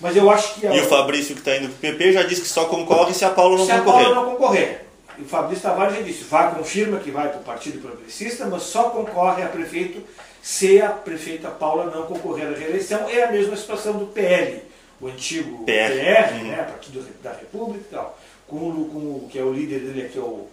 mas 0.00 0.16
eu 0.16 0.30
acho 0.30 0.54
que... 0.54 0.66
A, 0.66 0.74
E 0.74 0.80
o 0.80 0.84
Fabrício, 0.84 1.34
que 1.34 1.40
está 1.40 1.56
indo 1.56 1.68
pro 1.68 1.78
PP, 1.78 2.12
já 2.12 2.22
disse 2.22 2.42
que 2.42 2.48
só 2.48 2.66
concorre 2.66 3.12
se 3.14 3.24
a 3.24 3.30
Paula 3.30 3.58
não 3.58 3.64
se 3.66 3.72
a 3.72 3.78
concorrer. 3.80 4.04
Paula 4.06 4.14
não 4.24 4.30
concorrer. 4.32 4.86
E 5.18 5.22
o 5.22 5.26
Fabrício 5.26 5.62
Tavares 5.62 5.96
já 5.96 6.02
disse, 6.02 6.24
vai, 6.24 6.54
confirma 6.54 6.98
que 7.00 7.10
vai 7.10 7.28
para 7.30 7.40
o 7.40 7.42
Partido 7.44 7.80
Progressista, 7.80 8.44
mas 8.46 8.62
só 8.64 8.90
concorre 8.90 9.42
a 9.42 9.48
prefeito 9.48 10.02
se 10.42 10.80
a 10.80 10.90
prefeita 10.90 11.48
Paula 11.48 11.86
não 11.86 12.06
concorrer 12.06 12.46
à 12.46 12.50
reeleição. 12.50 13.08
É 13.08 13.24
a 13.24 13.32
mesma 13.32 13.56
situação 13.56 13.94
do 13.94 14.06
PL, 14.06 14.62
o 15.00 15.08
antigo 15.08 15.64
PR, 15.64 15.72
PR, 15.90 16.34
uhum. 16.34 16.44
né, 16.48 16.62
Partido 16.70 17.04
da 17.22 17.30
República 17.32 17.84
e 17.90 17.94
tal, 17.94 18.18
com, 18.46 18.56
o- 18.56 18.90
com 18.92 18.98
o 18.98 19.28
que 19.30 19.38
é 19.38 19.42
o 19.42 19.52
líder 19.52 19.80
dele 19.80 20.06
aqui, 20.06 20.18
é 20.18 20.20
o 20.20 20.46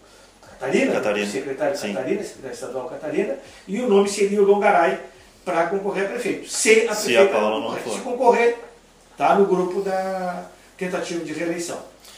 Catarina, 0.59 0.93
Catarina, 0.93 1.27
o 1.27 1.29
secretário 1.29 1.77
sim. 1.77 1.93
Catarina, 1.93 2.23
secretário 2.23 2.53
estadual 2.55 2.87
Catarina, 2.87 3.35
e 3.67 3.81
o 3.81 3.89
nome 3.89 4.07
seria 4.09 4.41
o 4.41 4.45
Longaray 4.45 4.97
para 5.45 5.67
concorrer 5.67 6.05
a 6.05 6.09
prefeito. 6.09 6.49
Se 6.49 6.87
a 6.87 6.93
Se 6.95 7.15
a 7.15 7.21
prefeita 7.21 7.25
Paula 7.33 7.49
não 7.49 7.59
não 7.61 7.67
concorrer. 7.69 7.83
for. 7.83 7.93
Se 7.95 7.99
concorrer, 8.01 8.55
está 9.11 9.35
no 9.35 9.45
grupo 9.45 9.81
da 9.81 10.45
tentativa 10.77 11.23
de 11.23 11.33
reeleição. 11.33 11.77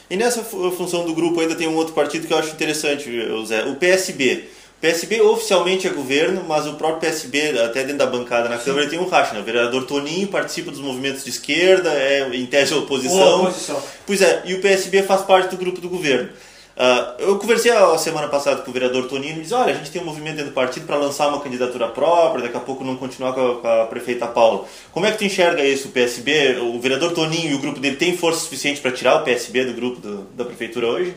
E 0.09 0.15
nessa 0.15 0.43
fu- 0.43 0.71
função 0.71 1.05
do 1.05 1.13
grupo 1.15 1.39
ainda 1.41 1.55
tem 1.55 1.67
um 1.67 1.75
outro 1.75 1.93
partido 1.93 2.27
que 2.27 2.33
eu 2.33 2.37
acho 2.37 2.51
interessante, 2.51 3.09
Zé, 3.47 3.63
o 3.65 3.75
PSB. 3.75 4.49
O 4.77 4.81
PSB 4.81 5.21
oficialmente 5.21 5.87
é 5.87 5.89
governo, 5.89 6.43
mas 6.47 6.67
o 6.67 6.73
próprio 6.75 6.99
PSB, 6.99 7.57
até 7.59 7.81
dentro 7.81 7.97
da 7.97 8.05
bancada 8.05 8.47
na 8.47 8.57
Câmara, 8.59 8.87
tem 8.87 8.99
um 8.99 9.07
racha. 9.07 9.33
Né? 9.33 9.39
O 9.39 9.43
vereador 9.43 9.85
Toninho 9.85 10.27
participa 10.27 10.69
dos 10.69 10.79
movimentos 10.81 11.23
de 11.23 11.31
esquerda, 11.31 11.91
é 11.91 12.29
em 12.35 12.45
tese 12.45 12.73
oposição. 12.75 13.41
Oposição. 13.45 13.81
Pois 14.05 14.21
é, 14.21 14.43
e 14.45 14.53
o 14.53 14.61
PSB 14.61 15.01
faz 15.01 15.21
parte 15.23 15.49
do 15.49 15.57
grupo 15.57 15.81
do 15.81 15.89
governo. 15.89 16.29
Ah, 16.77 17.15
eu 17.19 17.37
conversei 17.39 17.71
a 17.71 17.97
semana 17.97 18.27
passada 18.27 18.61
com 18.61 18.69
o 18.69 18.73
vereador 18.73 19.07
Toninho 19.07 19.37
e 19.37 19.41
disse, 19.41 19.53
olha, 19.53 19.73
a 19.73 19.77
gente 19.77 19.91
tem 19.91 20.01
um 20.01 20.05
movimento 20.05 20.35
dentro 20.35 20.51
do 20.51 20.53
partido 20.53 20.85
para 20.85 20.97
lançar 20.97 21.29
uma 21.29 21.39
candidatura 21.39 21.87
própria, 21.87 22.43
daqui 22.43 22.57
a 22.57 22.59
pouco 22.59 22.83
não 22.83 22.97
continuar 22.97 23.31
com 23.33 23.51
a, 23.51 23.55
com 23.61 23.67
a 23.67 23.85
prefeita 23.85 24.27
Paula. 24.27 24.65
Como 24.91 25.05
é 25.05 25.11
que 25.11 25.17
tu 25.19 25.23
enxerga 25.23 25.63
isso, 25.63 25.87
o 25.87 25.91
PSB? 25.91 26.57
O 26.59 26.79
vereador 26.81 27.13
Toninho 27.13 27.51
e 27.51 27.55
o 27.55 27.59
grupo 27.59 27.79
dele 27.79 27.95
têm 27.95 28.17
força 28.17 28.41
suficiente 28.41 28.81
para 28.81 28.91
tirar 28.91 29.21
o 29.21 29.23
PSB 29.23 29.63
do 29.65 29.73
grupo 29.73 30.01
do- 30.01 30.23
da 30.35 30.43
prefeitura 30.43 30.87
hoje? 30.87 31.15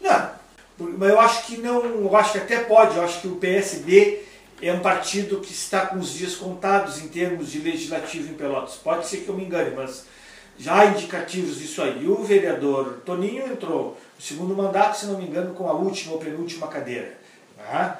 Não, 0.00 0.28
mas 0.98 1.08
eu 1.10 1.18
acho 1.20 1.46
que 1.46 1.56
não, 1.56 1.82
eu 1.84 2.16
acho 2.16 2.32
que 2.32 2.38
até 2.38 2.58
pode, 2.60 2.96
eu 2.96 3.02
acho 3.02 3.20
que 3.22 3.28
o 3.28 3.36
PSD 3.36 4.18
é 4.60 4.72
um 4.74 4.80
partido 4.80 5.40
que 5.40 5.52
está 5.52 5.86
com 5.86 5.98
os 5.98 6.12
dias 6.12 6.34
contados 6.34 6.98
em 6.98 7.08
termos 7.08 7.50
de 7.50 7.60
legislativo 7.60 8.30
em 8.30 8.34
Pelotas. 8.34 8.74
Pode 8.74 9.06
ser 9.06 9.18
que 9.18 9.28
eu 9.28 9.34
me 9.34 9.44
engane, 9.44 9.70
mas 9.74 10.04
já 10.58 10.84
indicativos 10.86 11.58
disso 11.58 11.80
aí. 11.82 12.02
E 12.04 12.08
o 12.08 12.22
vereador 12.24 13.00
Toninho 13.04 13.46
entrou 13.46 13.96
no 14.16 14.22
segundo 14.22 14.54
mandato, 14.56 14.98
se 14.98 15.06
não 15.06 15.18
me 15.18 15.24
engano, 15.26 15.54
com 15.54 15.68
a 15.68 15.72
última 15.72 16.12
ou 16.14 16.18
penúltima 16.18 16.66
cadeira. 16.68 17.16
né? 17.56 17.96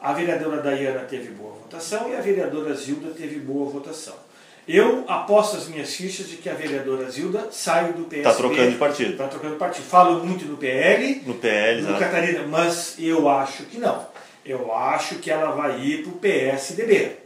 A 0.00 0.12
vereadora 0.12 0.60
Dayana 0.60 1.00
teve 1.00 1.28
boa 1.30 1.52
votação 1.54 2.10
e 2.10 2.16
a 2.16 2.20
vereadora 2.20 2.74
Zilda 2.74 3.10
teve 3.10 3.38
boa 3.38 3.70
votação. 3.70 4.14
Eu 4.66 5.04
aposto 5.08 5.56
as 5.56 5.68
minhas 5.68 5.94
fichas 5.94 6.28
de 6.28 6.36
que 6.36 6.48
a 6.48 6.54
vereadora 6.54 7.08
Zilda 7.10 7.48
sai 7.52 7.92
do 7.92 8.04
PSB. 8.04 8.22
Tá 8.22 8.34
trocando 8.34 8.70
de 8.70 8.76
partido. 8.76 9.12
Está 9.12 9.28
trocando 9.28 9.52
de 9.54 9.58
partido. 9.58 9.84
Falo 9.84 10.24
muito 10.24 10.44
no 10.44 10.56
PL, 10.56 11.22
No 11.26 11.34
PL, 11.34 11.82
no 11.82 11.88
exato. 11.88 12.00
Catarina, 12.04 12.46
mas 12.48 12.96
eu 12.98 13.28
acho 13.28 13.64
que 13.64 13.78
não. 13.78 14.06
Eu 14.44 14.72
acho 14.74 15.16
que 15.16 15.30
ela 15.30 15.52
vai 15.52 15.80
ir 15.80 16.02
para 16.02 16.12
o 16.12 16.16
PSDB. 16.16 17.16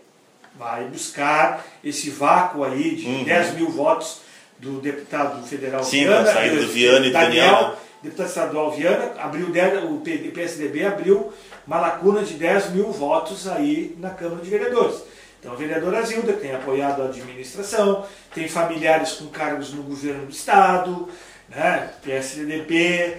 Vai 0.59 0.85
buscar 0.85 1.65
esse 1.85 2.09
vácuo 2.11 2.63
aí 2.65 2.95
de 2.95 3.07
Uhum. 3.07 3.25
10 3.25 3.55
mil 3.55 3.71
votos 3.71 4.21
do 4.59 4.81
deputado 4.81 5.47
federal 5.47 5.85
Sim, 5.85 6.05
Viana, 6.05 6.33
saída 6.33 6.57
do 6.57 6.69
Viana 6.69 7.07
e 7.07 7.11
do 7.11 7.13
Daniel. 7.13 7.77
deputado 8.03 8.27
estadual 8.29 8.73
Viana, 8.73 9.13
abriu 9.19 9.51
10, 9.51 9.85
o 9.85 10.01
PSDB 10.33 10.85
abriu 10.85 11.33
uma 11.67 11.81
lacuna 11.81 12.23
de 12.23 12.35
10 12.35 12.71
mil 12.71 12.91
votos 12.91 13.47
aí 13.49 13.97
na 13.99 14.11
Câmara 14.11 14.43
de 14.43 14.49
Vereadores. 14.51 15.03
Então 15.39 15.53
a 15.53 15.57
vereadora 15.57 16.03
Zilda 16.03 16.33
tem 16.33 16.55
apoiado 16.55 17.03
a 17.03 17.07
administração, 17.07 18.05
tem 18.35 18.49
familiares 18.49 19.13
com 19.13 19.27
cargos 19.27 19.73
no 19.73 19.83
governo 19.83 20.27
do 20.27 20.33
Estado, 20.33 21.09
né, 21.49 21.91
PSDB, 22.03 23.19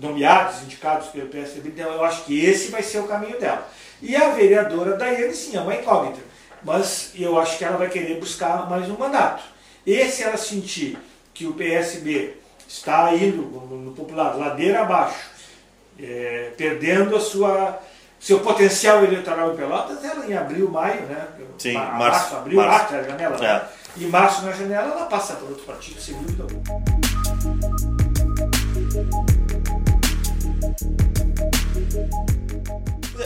nomeados, 0.00 0.62
indicados 0.62 1.08
pelo 1.08 1.28
PSDB, 1.28 1.70
então 1.70 1.90
eu 1.90 2.04
acho 2.04 2.24
que 2.24 2.44
esse 2.44 2.70
vai 2.70 2.82
ser 2.82 2.98
o 2.98 3.08
caminho 3.08 3.40
dela. 3.40 3.68
E 4.00 4.14
a 4.14 4.30
vereadora 4.30 4.96
Daiane, 4.96 5.34
sim, 5.34 5.56
é 5.56 5.60
uma 5.60 5.74
incógnita, 5.74 6.20
mas 6.62 7.12
eu 7.16 7.38
acho 7.38 7.56
que 7.58 7.64
ela 7.64 7.78
vai 7.78 7.88
querer 7.88 8.20
buscar 8.20 8.68
mais 8.68 8.88
um 8.90 8.96
mandato. 8.96 9.42
E 9.86 10.04
se 10.10 10.22
ela 10.24 10.36
sentir 10.36 10.98
que 11.32 11.46
o 11.46 11.52
PSB 11.52 12.34
está 12.66 13.14
indo, 13.14 13.42
no 13.42 13.92
popular, 13.92 14.36
ladeira 14.36 14.80
abaixo, 14.82 15.30
é, 15.98 16.52
perdendo 16.56 17.14
a 17.16 17.20
sua 17.20 17.78
seu 18.18 18.40
potencial 18.40 19.04
eleitoral 19.04 19.52
em 19.52 19.56
Pelotas, 19.56 20.02
ela 20.02 20.26
em 20.26 20.34
abril, 20.34 20.68
maio, 20.70 21.02
né? 21.02 21.28
Sim, 21.58 21.74
Ma- 21.74 21.90
março, 21.92 22.34
abril, 22.36 22.56
março. 22.56 22.92
março, 22.92 22.94
a 22.94 23.02
janela. 23.10 23.46
É. 23.46 24.02
Em 24.02 24.08
março, 24.08 24.44
na 24.44 24.52
janela, 24.52 24.90
ela 24.92 25.06
passa 25.06 25.34
por 25.34 25.50
outro 25.50 25.64
partido, 25.64 26.00
sem 26.00 26.14
dúvida 26.16 26.42
alguma. 26.42 27.75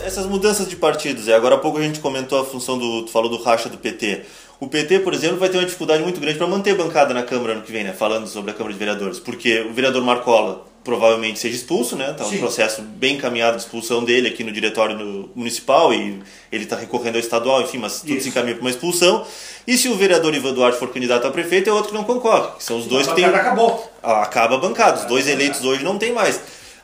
Essas 0.05 0.27
mudanças 0.27 0.69
de 0.69 0.77
partidos, 0.77 1.29
é, 1.29 1.35
agora 1.35 1.55
há 1.57 1.59
pouco 1.59 1.79
a 1.79 1.83
gente 1.83 2.01
comentou 2.01 2.41
a 2.41 2.45
função 2.45 2.79
do. 2.79 3.03
Tu 3.03 3.11
falou 3.11 3.29
do 3.29 3.43
racha 3.43 3.69
do 3.69 3.79
PT. 3.79 4.23
O 4.59 4.67
PT, 4.69 5.01
por 5.01 5.15
exemplo, 5.15 5.39
vai 5.39 5.49
ter 5.49 5.57
uma 5.57 5.65
dificuldade 5.65 6.03
muito 6.03 6.21
grande 6.21 6.37
para 6.37 6.47
manter 6.47 6.75
bancada 6.75 7.15
na 7.15 7.23
Câmara 7.23 7.55
ano 7.55 7.63
que 7.63 7.73
vem, 7.73 7.83
né? 7.83 7.93
Falando 7.93 8.27
sobre 8.27 8.51
a 8.51 8.55
Câmara 8.55 8.73
de 8.75 8.79
Vereadores. 8.79 9.19
Porque 9.19 9.61
o 9.61 9.73
vereador 9.73 10.03
Marcola 10.03 10.67
provavelmente 10.85 11.39
seja 11.39 11.57
expulso, 11.57 11.97
né? 11.97 12.13
Tá 12.13 12.25
um 12.25 12.29
Sim. 12.31 12.39
processo 12.39 12.83
bem 12.83 13.17
encaminhado 13.17 13.57
de 13.57 13.63
expulsão 13.63 14.05
dele 14.05 14.29
aqui 14.29 14.45
no 14.45 14.53
diretório 14.53 15.31
municipal 15.35 15.93
e 15.95 16.21
ele 16.53 16.65
está 16.65 16.77
recorrendo 16.77 17.15
ao 17.17 17.21
estadual, 17.21 17.63
enfim, 17.63 17.79
mas 17.79 18.01
tudo 18.01 18.13
Isso. 18.13 18.25
se 18.25 18.29
encaminha 18.31 18.55
para 18.55 18.63
uma 18.63 18.71
expulsão. 18.71 19.25
E 19.67 19.79
se 19.79 19.89
o 19.89 19.95
vereador 19.95 20.35
Ivan 20.35 20.53
Duarte 20.53 20.79
for 20.79 20.89
candidato 20.93 21.27
a 21.27 21.31
prefeito, 21.31 21.71
é 21.71 21.73
outro 21.73 21.91
que 21.91 21.95
não 21.95 22.05
concorre. 22.05 22.49
que 22.59 22.65
São 22.65 22.79
os 22.79 22.87
dois 22.87 23.07
que 23.07 23.15
têm. 23.15 23.25
acabou. 23.25 23.91
Ah, 24.03 24.23
acaba 24.23 24.57
a 24.57 24.59
bancada. 24.59 25.01
Os 25.01 25.07
dois 25.07 25.27
eleitos 25.27 25.65
hoje 25.65 25.83
não 25.85 25.97
tem 25.97 26.13
mais. 26.13 26.41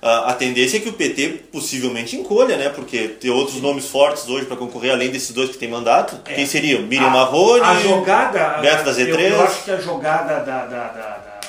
A 0.08 0.32
tendência 0.34 0.76
é 0.76 0.80
que 0.80 0.88
o 0.88 0.92
PT 0.92 1.28
possivelmente 1.52 2.16
encolha, 2.16 2.56
né? 2.56 2.68
Porque 2.70 3.08
tem 3.08 3.30
outros 3.30 3.60
nomes 3.60 3.88
fortes 3.88 4.28
hoje 4.28 4.46
para 4.46 4.56
concorrer, 4.56 4.92
além 4.92 5.10
desses 5.10 5.32
dois 5.32 5.50
que 5.50 5.58
têm 5.58 5.68
mandato. 5.68 6.20
É. 6.26 6.34
Quem 6.34 6.46
seriam? 6.46 6.82
Miriam 6.82 7.06
A- 7.08 7.10
Marrone, 7.10 7.62
A 7.64 7.74
jogada. 7.80 8.58
Beto 8.60 8.84
da 8.84 8.90
eu, 9.00 9.16
Z3. 9.16 9.30
eu 9.30 9.42
acho 9.42 9.64
que 9.64 9.70
a 9.70 9.76
jogada 9.80 10.40
da, 10.40 10.66
da- 10.66 10.88
da- 10.88 10.88
da- 11.18 11.40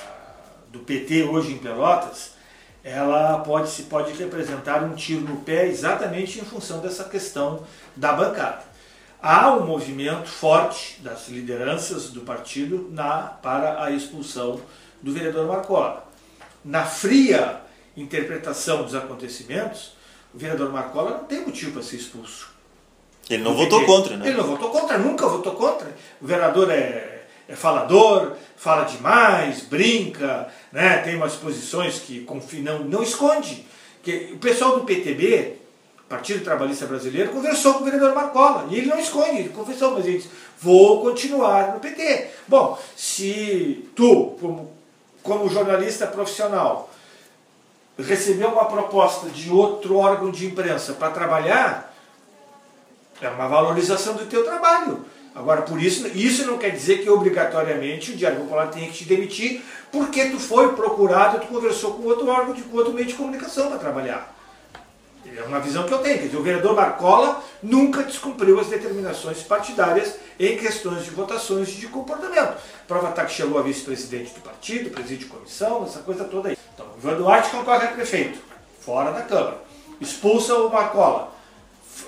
do 0.71 0.79
PT 0.79 1.23
hoje 1.23 1.53
em 1.53 1.57
Pelotas, 1.57 2.31
ela 2.83 3.39
pode, 3.39 3.69
se 3.69 3.83
pode 3.83 4.13
representar 4.13 4.83
um 4.83 4.93
tiro 4.95 5.21
no 5.21 5.37
pé 5.37 5.67
exatamente 5.67 6.39
em 6.39 6.43
função 6.43 6.79
dessa 6.79 7.03
questão 7.03 7.63
da 7.95 8.13
bancada. 8.13 8.61
Há 9.21 9.51
um 9.53 9.65
movimento 9.65 10.27
forte 10.29 10.99
das 11.01 11.27
lideranças 11.27 12.09
do 12.11 12.21
partido 12.21 12.87
na, 12.91 13.17
para 13.41 13.83
a 13.83 13.91
expulsão 13.91 14.61
do 15.01 15.11
vereador 15.11 15.47
Marcola. 15.47 16.07
Na 16.63 16.85
fria 16.85 17.57
interpretação 17.97 18.83
dos 18.83 18.95
acontecimentos, 18.95 19.93
o 20.33 20.37
vereador 20.37 20.71
Marcola 20.71 21.17
não 21.17 21.23
tem 21.25 21.41
motivo 21.41 21.73
para 21.73 21.81
ser 21.81 21.97
expulso. 21.97 22.49
Ele 23.29 23.43
não 23.43 23.55
votou 23.55 23.83
contra, 23.85 24.15
né? 24.15 24.27
Ele 24.27 24.37
não 24.37 24.45
votou 24.45 24.69
contra, 24.69 24.97
nunca 24.97 25.27
votou 25.27 25.53
contra. 25.53 25.93
O 26.21 26.25
vereador 26.27 26.71
é, 26.71 27.23
é 27.47 27.55
falador, 27.55 28.33
fala 28.55 28.83
demais, 28.83 29.61
brinca, 29.61 30.47
né? 30.71 30.99
tem 30.99 31.15
umas 31.15 31.33
posições 31.35 31.99
que 31.99 32.25
não, 32.61 32.79
não 32.79 33.03
esconde. 33.03 33.65
Que 34.01 34.31
o 34.33 34.37
pessoal 34.37 34.79
do 34.79 34.85
PTB, 34.85 35.57
Partido 36.07 36.43
Trabalhista 36.43 36.85
Brasileiro, 36.85 37.31
conversou 37.31 37.73
com 37.73 37.81
o 37.81 37.83
vereador 37.83 38.15
Marcola. 38.15 38.67
E 38.69 38.77
ele 38.77 38.87
não 38.87 38.99
esconde, 38.99 39.39
ele 39.39 39.49
conversou, 39.49 39.91
mas 39.91 40.05
ele 40.05 40.17
disse, 40.17 40.29
vou 40.59 41.01
continuar 41.01 41.73
no 41.73 41.79
PT. 41.81 42.29
Bom, 42.47 42.79
se 42.95 43.89
tu, 43.93 44.37
como, 44.39 44.71
como 45.21 45.49
jornalista 45.49 46.07
profissional, 46.07 46.89
recebeu 47.97 48.49
uma 48.49 48.65
proposta 48.65 49.29
de 49.29 49.49
outro 49.49 49.97
órgão 49.97 50.31
de 50.31 50.45
imprensa 50.45 50.93
para 50.93 51.11
trabalhar, 51.11 51.93
é 53.21 53.29
uma 53.29 53.47
valorização 53.47 54.13
do 54.13 54.25
teu 54.25 54.43
trabalho. 54.43 55.05
Agora, 55.33 55.61
por 55.61 55.81
isso, 55.81 56.07
isso 56.07 56.45
não 56.47 56.57
quer 56.57 56.71
dizer 56.71 57.03
que 57.03 57.09
obrigatoriamente 57.09 58.11
o 58.11 58.15
Diário 58.15 58.39
Popular 58.39 58.69
tenha 58.69 58.87
que 58.87 58.93
te 58.93 59.05
demitir, 59.05 59.63
porque 59.91 60.29
tu 60.29 60.39
foi 60.39 60.73
procurado, 60.73 61.39
tu 61.39 61.47
conversou 61.47 61.93
com 61.93 62.03
outro 62.03 62.27
órgão, 62.27 62.53
de, 62.53 62.63
com 62.63 62.77
outro 62.77 62.91
meio 62.91 63.05
de 63.05 63.13
comunicação 63.13 63.69
para 63.69 63.77
trabalhar. 63.77 64.35
É 65.35 65.43
uma 65.43 65.59
visão 65.59 65.85
que 65.85 65.93
eu 65.93 65.99
tenho. 65.99 66.17
Quer 66.17 66.25
dizer, 66.25 66.37
o 66.37 66.41
vereador 66.41 66.75
Marcola 66.75 67.43
nunca 67.61 68.01
descumpriu 68.01 68.59
as 68.59 68.67
determinações 68.67 69.43
partidárias 69.43 70.15
em 70.39 70.57
questões 70.57 71.03
de 71.03 71.11
votações 71.11 71.69
e 71.69 71.73
de 71.73 71.87
comportamento. 71.87 72.57
Prova 72.87 73.09
está 73.09 73.25
que 73.25 73.33
chegou 73.33 73.59
a 73.59 73.61
vice-presidente 73.61 74.33
do 74.33 74.41
partido, 74.41 74.89
presidente 74.89 75.25
de 75.25 75.25
comissão, 75.25 75.83
essa 75.83 75.99
coisa 75.99 76.23
toda 76.23 76.49
aí. 76.49 76.56
Ivan 76.97 77.15
Duarte 77.15 77.49
concorre 77.49 77.85
a 77.85 77.91
prefeito, 77.91 78.39
fora 78.81 79.11
da 79.11 79.21
Câmara. 79.21 79.57
Expulsa 79.99 80.55
o 80.55 80.71
Marcola, 80.71 81.33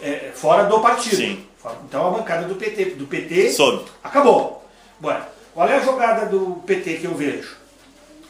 é, 0.01 0.31
fora 0.33 0.65
do 0.65 0.79
partido. 0.79 1.15
Sim. 1.15 1.45
Então 1.85 2.07
a 2.07 2.17
bancada 2.17 2.47
do 2.47 2.55
PT, 2.55 2.85
do 2.91 3.05
PT 3.05 3.51
Soube. 3.51 3.85
acabou. 4.03 4.65
Bueno, 4.99 5.23
qual 5.53 5.67
é 5.67 5.77
a 5.77 5.81
jogada 5.81 6.25
do 6.25 6.61
PT 6.65 6.95
que 6.95 7.05
eu 7.05 7.15
vejo? 7.15 7.59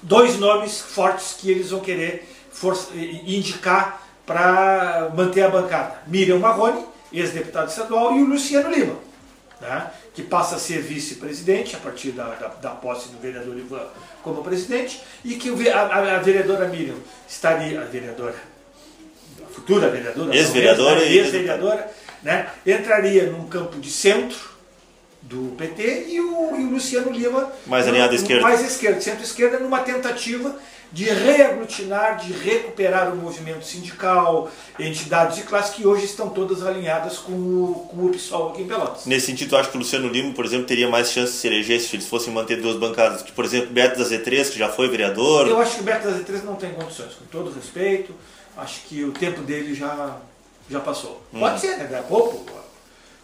dois 0.01 0.37
nomes 0.39 0.79
fortes 0.79 1.35
que 1.37 1.49
eles 1.49 1.71
vão 1.71 1.79
querer 1.79 2.27
indicar 3.25 4.01
para 4.25 5.11
manter 5.15 5.43
a 5.43 5.49
bancada. 5.49 6.01
Miriam 6.07 6.39
Marrone, 6.39 6.85
ex-deputado 7.11 7.69
estadual, 7.69 8.15
e 8.15 8.21
o 8.21 8.25
Luciano 8.25 8.69
Lima, 8.69 8.95
né, 9.59 9.91
que 10.13 10.21
passa 10.21 10.55
a 10.55 10.59
ser 10.59 10.81
vice-presidente 10.81 11.75
a 11.75 11.79
partir 11.79 12.11
da, 12.11 12.25
da, 12.35 12.47
da, 12.47 12.69
posse 12.71 13.09
do 13.09 13.19
vereador 13.19 13.57
Ivan 13.57 13.87
como 14.23 14.43
presidente, 14.43 15.01
e 15.23 15.35
que 15.35 15.49
a, 15.69 15.81
a, 15.81 16.15
a 16.15 16.19
vereadora 16.19 16.67
Miriam 16.67 16.97
estaria, 17.27 17.81
a 17.81 17.85
vereadora, 17.85 18.35
a 19.41 19.53
futura 19.53 19.89
vereadora, 19.89 20.35
ex-vereadora, 20.35 20.99
né, 20.99 21.11
ex-vereadora, 21.11 21.91
né, 22.23 22.49
entraria 22.65 23.31
num 23.31 23.47
campo 23.47 23.79
de 23.79 23.89
centro, 23.89 24.49
do 25.21 25.53
PT 25.57 26.05
e 26.07 26.21
o, 26.21 26.55
e 26.55 26.63
o 26.63 26.69
Luciano 26.69 27.11
Lima 27.11 27.51
mais 27.67 27.87
alinhado 27.87 28.13
à 28.13 28.15
esquerda, 28.15 28.41
mais 28.41 28.65
esquerda, 28.65 29.01
centro-esquerda, 29.01 29.59
numa 29.59 29.79
tentativa 29.79 30.57
de 30.91 31.05
reaglutinar, 31.05 32.17
de 32.17 32.33
recuperar 32.33 33.13
o 33.13 33.15
movimento 33.15 33.63
sindical, 33.63 34.49
entidades 34.79 35.37
de 35.37 35.43
classe 35.43 35.75
que 35.75 35.85
hoje 35.85 36.05
estão 36.05 36.29
todas 36.29 36.65
alinhadas 36.65 37.17
com 37.17 37.31
o, 37.31 37.87
com 37.89 38.05
o 38.05 38.09
PSOL 38.09 38.51
aqui 38.51 38.63
em 38.63 38.67
Pelotas. 38.67 39.05
Nesse 39.05 39.27
sentido, 39.27 39.55
eu 39.55 39.59
acho 39.59 39.69
que 39.69 39.77
o 39.77 39.79
Luciano 39.79 40.07
Lima, 40.07 40.33
por 40.33 40.45
exemplo, 40.45 40.65
teria 40.65 40.89
mais 40.89 41.11
chance 41.11 41.33
de 41.33 41.37
se 41.39 41.47
eleger 41.47 41.79
se 41.79 41.95
eles 41.95 42.07
fossem 42.07 42.33
manter 42.33 42.61
duas 42.61 42.77
bancadas. 42.77 43.21
Que, 43.21 43.31
por 43.31 43.45
exemplo, 43.45 43.69
Beto 43.71 43.99
da 43.99 44.05
Z3, 44.05 44.51
que 44.51 44.57
já 44.57 44.69
foi 44.69 44.89
vereador. 44.89 45.47
Eu 45.47 45.59
acho 45.59 45.75
que 45.75 45.81
o 45.81 45.83
Beto 45.83 46.09
da 46.09 46.17
Z3 46.17 46.43
não 46.43 46.55
tem 46.55 46.71
condições, 46.71 47.13
com 47.13 47.25
todo 47.25 47.51
respeito. 47.51 48.13
Acho 48.57 48.81
que 48.81 49.03
o 49.03 49.11
tempo 49.11 49.41
dele 49.41 49.75
já, 49.75 50.17
já 50.69 50.79
passou. 50.79 51.21
Hum. 51.33 51.39
Pode 51.39 51.59
ser, 51.59 51.77
né? 51.77 51.83
Daqui 51.83 51.95
a 51.95 52.01
pouco 52.03 52.45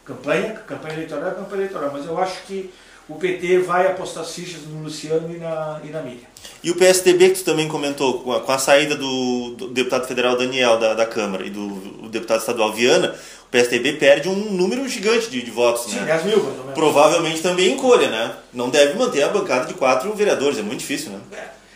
Campanha, 0.05 0.53
campanha 0.67 0.93
eleitoral 0.93 1.31
é 1.31 1.33
campanha 1.33 1.61
eleitoral, 1.63 1.89
mas 1.91 2.05
eu 2.05 2.17
acho 2.19 2.43
que 2.43 2.71
o 3.07 3.15
PT 3.15 3.59
vai 3.59 3.85
apostar 3.87 4.23
as 4.23 4.33
fichas 4.33 4.61
no 4.63 4.83
Luciano 4.83 5.33
e 5.33 5.37
na, 5.37 5.79
e 5.83 5.87
na 5.89 6.01
Miriam. 6.01 6.25
E 6.63 6.71
o 6.71 6.75
PSDB, 6.75 7.29
que 7.29 7.39
tu 7.39 7.45
também 7.45 7.67
comentou, 7.67 8.21
com 8.21 8.31
a, 8.31 8.41
com 8.41 8.51
a 8.51 8.57
saída 8.57 8.95
do, 8.95 9.51
do, 9.51 9.67
deputado 9.67 10.07
federal 10.07 10.35
Daniel 10.35 10.79
da, 10.79 10.95
da 10.95 11.05
Câmara 11.05 11.45
e 11.45 11.49
do, 11.51 11.67
do, 11.67 12.09
deputado 12.09 12.39
estadual 12.39 12.73
Viana, 12.73 13.15
o 13.43 13.51
PSDB 13.51 13.93
perde 13.93 14.27
um 14.27 14.35
número 14.35 14.87
gigante 14.89 15.29
de, 15.29 15.43
de 15.43 15.51
votos. 15.51 15.91
Sim, 15.91 15.99
né? 15.99 16.05
10 16.05 16.23
mil, 16.25 16.37
mais 16.37 16.57
ou 16.57 16.61
menos. 16.61 16.73
Provavelmente 16.73 17.41
também 17.41 17.73
encolha, 17.73 18.09
né? 18.09 18.35
Não 18.51 18.69
deve 18.69 18.97
manter 18.97 19.21
a 19.21 19.29
bancada 19.29 19.67
de 19.67 19.75
quatro 19.75 20.11
vereadores, 20.13 20.57
é 20.57 20.63
muito 20.63 20.79
difícil, 20.79 21.11
né? 21.11 21.19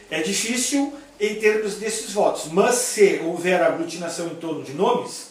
É, 0.10 0.20
é 0.20 0.24
difícil 0.24 0.94
em 1.20 1.36
termos 1.36 1.76
desses 1.76 2.12
votos, 2.12 2.46
mas 2.52 2.76
se 2.76 3.22
houver 3.24 3.62
aglutinação 3.62 4.28
em 4.28 4.36
torno 4.36 4.64
de 4.64 4.74
nomes, 4.74 5.28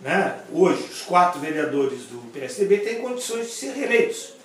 né, 0.00 0.40
hoje, 0.52 0.82
os 0.90 1.02
quatro 1.02 1.40
vereadores 1.40 2.00
do 2.10 2.18
PSDB 2.32 2.78
têm 2.78 3.00
condições 3.00 3.46
de 3.46 3.52
ser 3.52 3.72
reeleitos. 3.72 4.39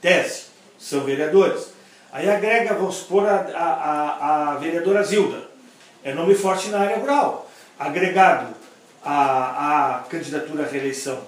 Tese, 0.00 0.44
são 0.78 1.00
vereadores. 1.00 1.68
Aí 2.12 2.28
agrega, 2.28 2.74
vamos 2.74 2.96
supor, 2.96 3.26
a, 3.26 3.34
a, 3.34 3.64
a, 3.64 4.52
a 4.52 4.54
vereadora 4.56 5.02
Zilda, 5.02 5.42
é 6.02 6.14
nome 6.14 6.34
forte 6.34 6.68
na 6.68 6.80
área 6.80 6.98
rural. 6.98 7.50
Agregado 7.78 8.54
à, 9.04 10.04
candidatura 10.08 10.64
à 10.64 10.66
reeleição 10.66 11.18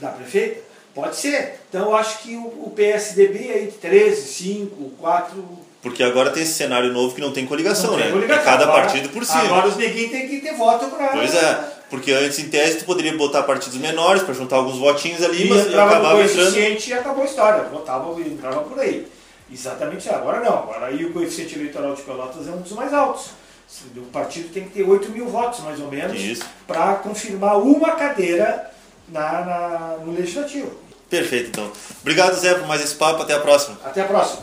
da 0.00 0.08
prefeita, 0.08 0.62
pode 0.94 1.16
ser. 1.16 1.60
Então 1.68 1.86
eu 1.86 1.96
acho 1.96 2.20
que 2.20 2.36
o, 2.36 2.46
o 2.46 2.72
PSDB 2.74 3.50
aí, 3.50 3.72
13, 3.80 4.22
5, 4.22 4.90
4 4.98 5.68
porque 5.80 6.02
agora 6.02 6.30
tem 6.30 6.42
esse 6.42 6.54
cenário 6.54 6.92
novo 6.92 7.14
que 7.14 7.20
não 7.20 7.32
tem 7.32 7.46
coligação, 7.46 7.92
não 7.92 7.98
tem 7.98 8.06
né? 8.06 8.12
Coligação. 8.12 8.42
É 8.42 8.44
cada 8.44 8.64
agora, 8.64 8.82
partido 8.82 9.08
por 9.10 9.24
si. 9.24 9.36
Agora 9.36 9.68
os 9.68 9.76
neguinhos 9.76 10.10
têm 10.10 10.28
que 10.28 10.40
ter 10.40 10.54
voto 10.54 10.86
para. 10.86 11.08
Pois 11.08 11.32
é, 11.34 11.77
porque 11.90 12.12
antes, 12.12 12.38
em 12.38 12.48
tese, 12.48 12.78
tu 12.78 12.84
poderia 12.84 13.16
botar 13.16 13.42
partidos 13.44 13.78
menores 13.78 14.22
para 14.22 14.34
juntar 14.34 14.56
alguns 14.56 14.78
votinhos 14.78 15.22
ali, 15.22 15.46
e 15.46 15.48
mas 15.48 15.66
acabava 15.68 16.22
entrando. 16.22 16.56
e 16.56 16.92
acabou 16.92 17.22
a 17.22 17.26
história. 17.26 17.64
Votava 17.64 18.20
e 18.20 18.28
entrava 18.28 18.62
por 18.62 18.78
aí. 18.78 19.06
Exatamente. 19.50 20.08
Agora 20.10 20.40
não. 20.40 20.52
Agora 20.58 20.86
aí 20.86 21.04
o 21.04 21.12
coeficiente 21.12 21.54
eleitoral 21.54 21.94
de 21.94 22.02
Pelotas 22.02 22.46
é 22.46 22.50
um 22.50 22.60
dos 22.60 22.72
mais 22.72 22.92
altos. 22.92 23.30
O 23.96 24.00
partido 24.06 24.52
tem 24.52 24.64
que 24.64 24.70
ter 24.70 24.82
8 24.82 25.10
mil 25.10 25.28
votos, 25.28 25.60
mais 25.60 25.78
ou 25.80 25.88
menos, 25.88 26.40
para 26.66 26.94
confirmar 26.94 27.58
uma 27.58 27.92
cadeira 27.92 28.70
na, 29.08 29.44
na, 29.44 29.96
no 30.04 30.12
Legislativo. 30.12 30.72
Perfeito, 31.08 31.48
então. 31.48 31.70
Obrigado, 32.00 32.34
Zé, 32.34 32.54
por 32.54 32.66
mais 32.66 32.82
esse 32.82 32.94
papo. 32.94 33.22
Até 33.22 33.34
a 33.34 33.40
próxima. 33.40 33.78
Até 33.84 34.02
a 34.02 34.04
próxima. 34.04 34.42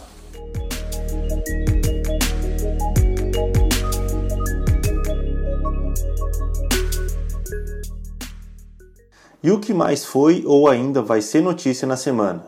E 9.46 9.52
o 9.52 9.60
que 9.60 9.76
mais 9.76 10.04
foi 10.04 10.42
ou 10.44 10.68
ainda 10.68 11.04
vai 11.04 11.22
ser 11.22 11.40
notícia 11.40 11.88
na 11.88 11.96
semana? 11.96 12.44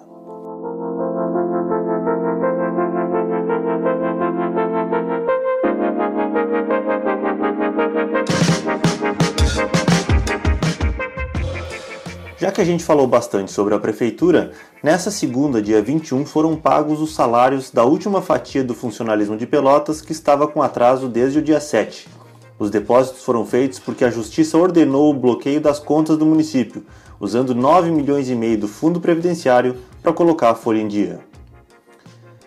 Já 12.36 12.52
que 12.52 12.60
a 12.60 12.66
gente 12.66 12.84
falou 12.84 13.06
bastante 13.06 13.52
sobre 13.52 13.76
a 13.76 13.80
prefeitura, 13.80 14.52
nessa 14.82 15.12
segunda, 15.12 15.62
dia 15.62 15.84
21, 15.84 16.26
foram 16.26 16.56
pagos 16.56 17.00
os 17.00 17.14
salários 17.14 17.70
da 17.70 17.86
última 17.86 18.24
fatia 18.24 18.64
do 18.64 18.74
funcionalismo 18.74 19.38
de 19.38 19.46
Pelotas 19.46 20.02
que 20.02 20.12
estava 20.12 20.48
com 20.48 20.64
atraso 20.64 21.08
desde 21.08 21.38
o 21.38 21.44
dia 21.44 21.60
7. 21.60 22.17
Os 22.60 22.72
depósitos 22.72 23.24
foram 23.24 23.46
feitos 23.46 23.78
porque 23.78 24.04
a 24.04 24.10
Justiça 24.10 24.58
ordenou 24.58 25.12
o 25.12 25.14
bloqueio 25.14 25.62
das 25.62 25.80
contas 25.80 26.18
do 26.18 26.26
município, 26.26 26.84
usando 27.20 27.54
9 27.54 27.92
milhões 27.92 28.30
e 28.30 28.36
meio 28.36 28.58
do 28.58 28.68
fundo 28.68 29.00
previdenciário 29.00 29.78
para 30.02 30.12
colocar 30.12 30.50
a 30.50 30.56
folha 30.56 30.82
em 30.82 30.88
dia. 30.88 31.20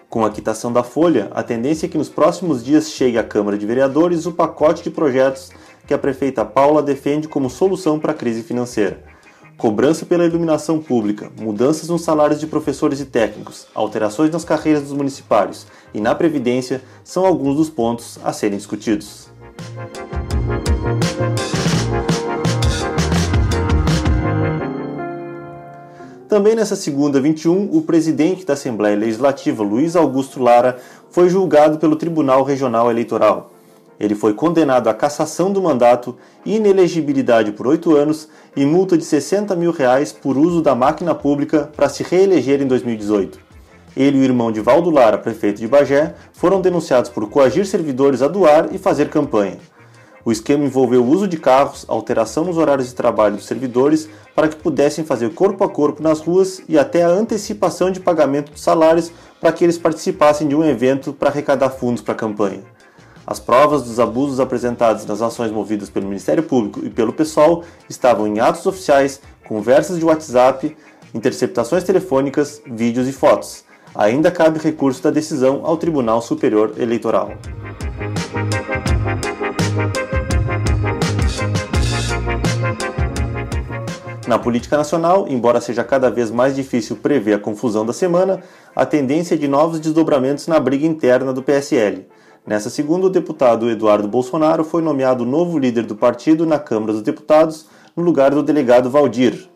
Com 0.09 0.25
a 0.25 0.31
quitação 0.31 0.73
da 0.73 0.83
folha, 0.83 1.29
a 1.31 1.41
tendência 1.41 1.87
é 1.87 1.89
que 1.89 1.97
nos 1.97 2.09
próximos 2.09 2.65
dias 2.65 2.91
chegue 2.91 3.17
à 3.17 3.23
Câmara 3.23 3.57
de 3.57 3.65
Vereadores 3.65 4.27
o 4.27 4.33
pacote 4.33 4.83
de 4.83 4.91
projetos 4.91 5.53
que 5.87 5.95
a 5.95 5.99
prefeita 5.99 6.45
Paula 6.45 6.83
defende 6.83 7.29
como 7.29 7.49
solução 7.49 7.97
para 7.97 8.11
a 8.11 8.15
crise 8.15 8.43
financeira. 8.43 9.05
Cobrança 9.57 10.05
pela 10.05 10.25
iluminação 10.25 10.81
pública, 10.81 11.31
mudanças 11.39 11.89
nos 11.89 12.03
salários 12.03 12.41
de 12.41 12.49
professores 12.49 12.99
e 12.99 13.05
técnicos, 13.05 13.69
alterações 13.73 14.31
nas 14.31 14.45
carreiras 14.45 14.83
dos 14.83 14.93
municipários 14.93 15.67
e 15.95 16.01
na 16.01 16.15
Previdência 16.15 16.83
são 17.05 17.25
alguns 17.25 17.57
dos 17.57 17.71
pontos 17.71 18.19
a 18.25 18.33
serem 18.33 18.57
discutidos. 18.57 19.31
Também 26.31 26.55
nessa 26.55 26.77
segunda 26.77 27.21
21, 27.21 27.71
o 27.77 27.83
presidente 27.83 28.47
da 28.47 28.53
Assembleia 28.53 28.97
Legislativa, 28.97 29.65
Luiz 29.65 29.97
Augusto 29.97 30.41
Lara, 30.41 30.79
foi 31.11 31.29
julgado 31.29 31.79
pelo 31.79 31.97
Tribunal 31.97 32.45
Regional 32.45 32.89
Eleitoral. 32.89 33.51
Ele 33.99 34.15
foi 34.15 34.33
condenado 34.33 34.89
à 34.89 34.95
cassação 34.95 35.53
do 35.53 35.61
mandato, 35.61 36.17
inelegibilidade 36.47 37.51
por 37.53 37.67
oito 37.67 37.97
anos 37.97 38.29
e 38.57 38.65
multa 38.65 38.97
de 38.97 39.05
60 39.05 39.57
mil 39.57 39.73
reais 39.73 40.13
por 40.13 40.39
uso 40.39 40.63
da 40.63 40.75
máquina 40.75 41.15
pública 41.15 41.69
para 41.77 41.89
se 41.89 42.03
reeleger 42.03 42.63
em 42.63 42.67
2018. 42.67 43.41
Ele 43.97 44.19
e 44.19 44.21
o 44.21 44.25
irmão 44.25 44.53
de 44.53 44.61
Valdo 44.61 44.89
Lara, 44.89 45.19
prefeito 45.19 45.59
de 45.61 45.67
Bagé, 45.67 46.15
foram 46.33 46.61
denunciados 46.61 47.11
por 47.11 47.29
coagir 47.29 47.67
servidores 47.67 48.23
a 48.23 48.29
doar 48.29 48.69
e 48.73 48.79
fazer 48.79 49.11
campanha. 49.11 49.59
O 50.25 50.31
esquema 50.31 50.65
envolveu 50.65 51.03
o 51.03 51.09
uso 51.09 51.27
de 51.27 51.37
carros, 51.37 51.85
alteração 51.89 52.45
nos 52.45 52.59
horários 52.59 52.89
de 52.89 52.95
trabalho 52.95 53.37
dos 53.37 53.47
servidores 53.47 54.09
para 54.35 54.49
que 54.49 54.57
pudessem 54.57 55.05
fazer 55.05 55.33
corpo 55.35 55.65
a 55.65 55.69
corpo 55.69 56.03
nas 56.03 56.21
ruas 56.21 56.63
e 56.69 56.79
até 56.79 57.03
a 57.03 57.09
antecipação 57.09 57.91
de 57.91 58.01
pagamento 58.01 58.53
de 58.53 58.61
salários 58.61 59.11
para 59.41 59.53
que 59.53 59.65
eles 59.65 59.79
participassem 59.79 60.47
de 60.47 60.55
um 60.55 60.65
evento 60.65 61.13
para 61.13 61.31
arrecadar 61.31 61.71
fundos 61.71 62.03
para 62.03 62.13
a 62.13 62.17
campanha. 62.17 62.63
As 63.27 63.41
provas 63.41 63.83
dos 63.83 64.01
abusos 64.01 64.41
apresentados 64.41 65.07
nas 65.07 65.23
ações 65.23 65.51
movidas 65.51 65.89
pelo 65.89 66.07
Ministério 66.07 66.43
Público 66.43 66.81
e 66.85 66.91
pelo 66.91 67.13
PSOL 67.13 67.65
estavam 67.89 68.27
em 68.27 68.41
atos 68.41 68.67
oficiais, 68.67 69.21
conversas 69.47 69.99
de 69.99 70.05
WhatsApp, 70.05 70.77
interceptações 71.15 71.85
telefônicas, 71.85 72.61
vídeos 72.67 73.09
e 73.09 73.13
fotos 73.13 73.65
ainda 73.95 74.31
cabe 74.31 74.59
recurso 74.59 75.03
da 75.03 75.11
decisão 75.11 75.63
ao 75.65 75.77
Tribunal 75.77 76.23
Superior 76.23 76.75
Eleitoral. 76.79 77.33
Na 84.31 84.39
política 84.39 84.77
nacional, 84.77 85.27
embora 85.29 85.61
seja 85.61 85.83
cada 85.83 86.09
vez 86.09 86.31
mais 86.31 86.55
difícil 86.55 86.95
prever 86.95 87.33
a 87.33 87.39
confusão 87.41 87.85
da 87.85 87.93
semana, 87.93 88.41
a 88.77 88.87
tendência 88.87 89.35
é 89.35 89.37
de 89.37 89.49
novos 89.49 89.81
desdobramentos 89.81 90.47
na 90.47 90.61
briga 90.61 90.87
interna 90.87 91.33
do 91.33 91.43
PSL. 91.43 92.07
Nessa 92.47 92.71
segunda, 92.71 93.09
o 93.09 93.11
deputado 93.11 93.69
Eduardo 93.69 94.07
Bolsonaro 94.07 94.63
foi 94.63 94.83
nomeado 94.83 95.27
novo 95.27 95.59
líder 95.59 95.83
do 95.83 95.97
partido 95.97 96.47
na 96.47 96.61
Câmara 96.61 96.93
dos 96.93 97.03
Deputados, 97.03 97.67
no 97.97 98.05
lugar 98.05 98.31
do 98.31 98.41
delegado 98.41 98.89
Valdir, 98.89 99.49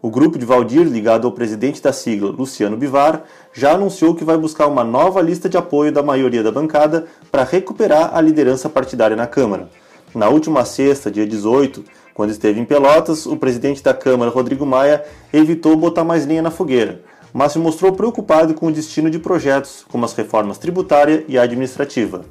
o 0.00 0.08
grupo 0.08 0.38
de 0.38 0.46
Valdir, 0.46 0.84
ligado 0.84 1.26
ao 1.26 1.32
presidente 1.32 1.82
da 1.82 1.92
sigla, 1.92 2.30
Luciano 2.30 2.78
Bivar, 2.78 3.24
já 3.52 3.72
anunciou 3.72 4.14
que 4.14 4.24
vai 4.24 4.38
buscar 4.38 4.66
uma 4.68 4.84
nova 4.84 5.20
lista 5.20 5.50
de 5.50 5.58
apoio 5.58 5.92
da 5.92 6.02
maioria 6.02 6.42
da 6.42 6.50
bancada 6.50 7.04
para 7.30 7.44
recuperar 7.44 8.10
a 8.14 8.22
liderança 8.22 8.70
partidária 8.70 9.16
na 9.16 9.26
Câmara. 9.26 9.68
Na 10.14 10.28
última 10.28 10.64
sexta, 10.64 11.10
dia 11.10 11.26
18, 11.26 11.84
quando 12.14 12.30
esteve 12.30 12.60
em 12.60 12.64
Pelotas, 12.64 13.26
o 13.26 13.36
presidente 13.36 13.82
da 13.82 13.92
Câmara, 13.92 14.30
Rodrigo 14.30 14.64
Maia, 14.64 15.04
evitou 15.32 15.76
botar 15.76 16.04
mais 16.04 16.24
linha 16.24 16.40
na 16.40 16.50
fogueira, 16.50 17.02
mas 17.32 17.52
se 17.52 17.58
mostrou 17.58 17.92
preocupado 17.92 18.54
com 18.54 18.68
o 18.68 18.72
destino 18.72 19.10
de 19.10 19.18
projetos, 19.18 19.84
como 19.90 20.04
as 20.04 20.14
reformas 20.14 20.56
tributária 20.56 21.24
e 21.26 21.36
administrativa. 21.36 22.24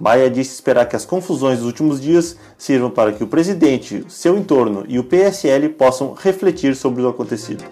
Maia 0.00 0.28
disse 0.28 0.54
esperar 0.54 0.86
que 0.86 0.96
as 0.96 1.04
confusões 1.04 1.58
dos 1.58 1.66
últimos 1.66 2.00
dias 2.00 2.36
sirvam 2.58 2.90
para 2.90 3.12
que 3.12 3.22
o 3.22 3.26
presidente, 3.26 4.04
seu 4.08 4.36
entorno 4.36 4.84
e 4.88 4.98
o 4.98 5.04
PSL 5.04 5.68
possam 5.68 6.14
refletir 6.14 6.74
sobre 6.74 7.02
o 7.02 7.08
acontecido. 7.08 7.64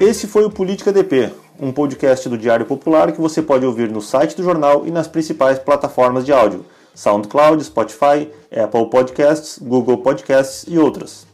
Esse 0.00 0.26
foi 0.26 0.44
o 0.44 0.50
Política 0.50 0.92
DP, 0.92 1.30
um 1.62 1.72
podcast 1.72 2.28
do 2.28 2.36
Diário 2.36 2.66
Popular 2.66 3.12
que 3.12 3.20
você 3.20 3.40
pode 3.40 3.64
ouvir 3.64 3.88
no 3.88 4.02
site 4.02 4.36
do 4.36 4.42
jornal 4.42 4.84
e 4.84 4.90
nas 4.90 5.06
principais 5.06 5.60
plataformas 5.60 6.26
de 6.26 6.32
áudio: 6.32 6.66
SoundCloud, 6.92 7.62
Spotify, 7.62 8.28
Apple 8.50 8.90
Podcasts, 8.90 9.60
Google 9.62 9.98
Podcasts 9.98 10.64
e 10.66 10.76
outras. 10.76 11.24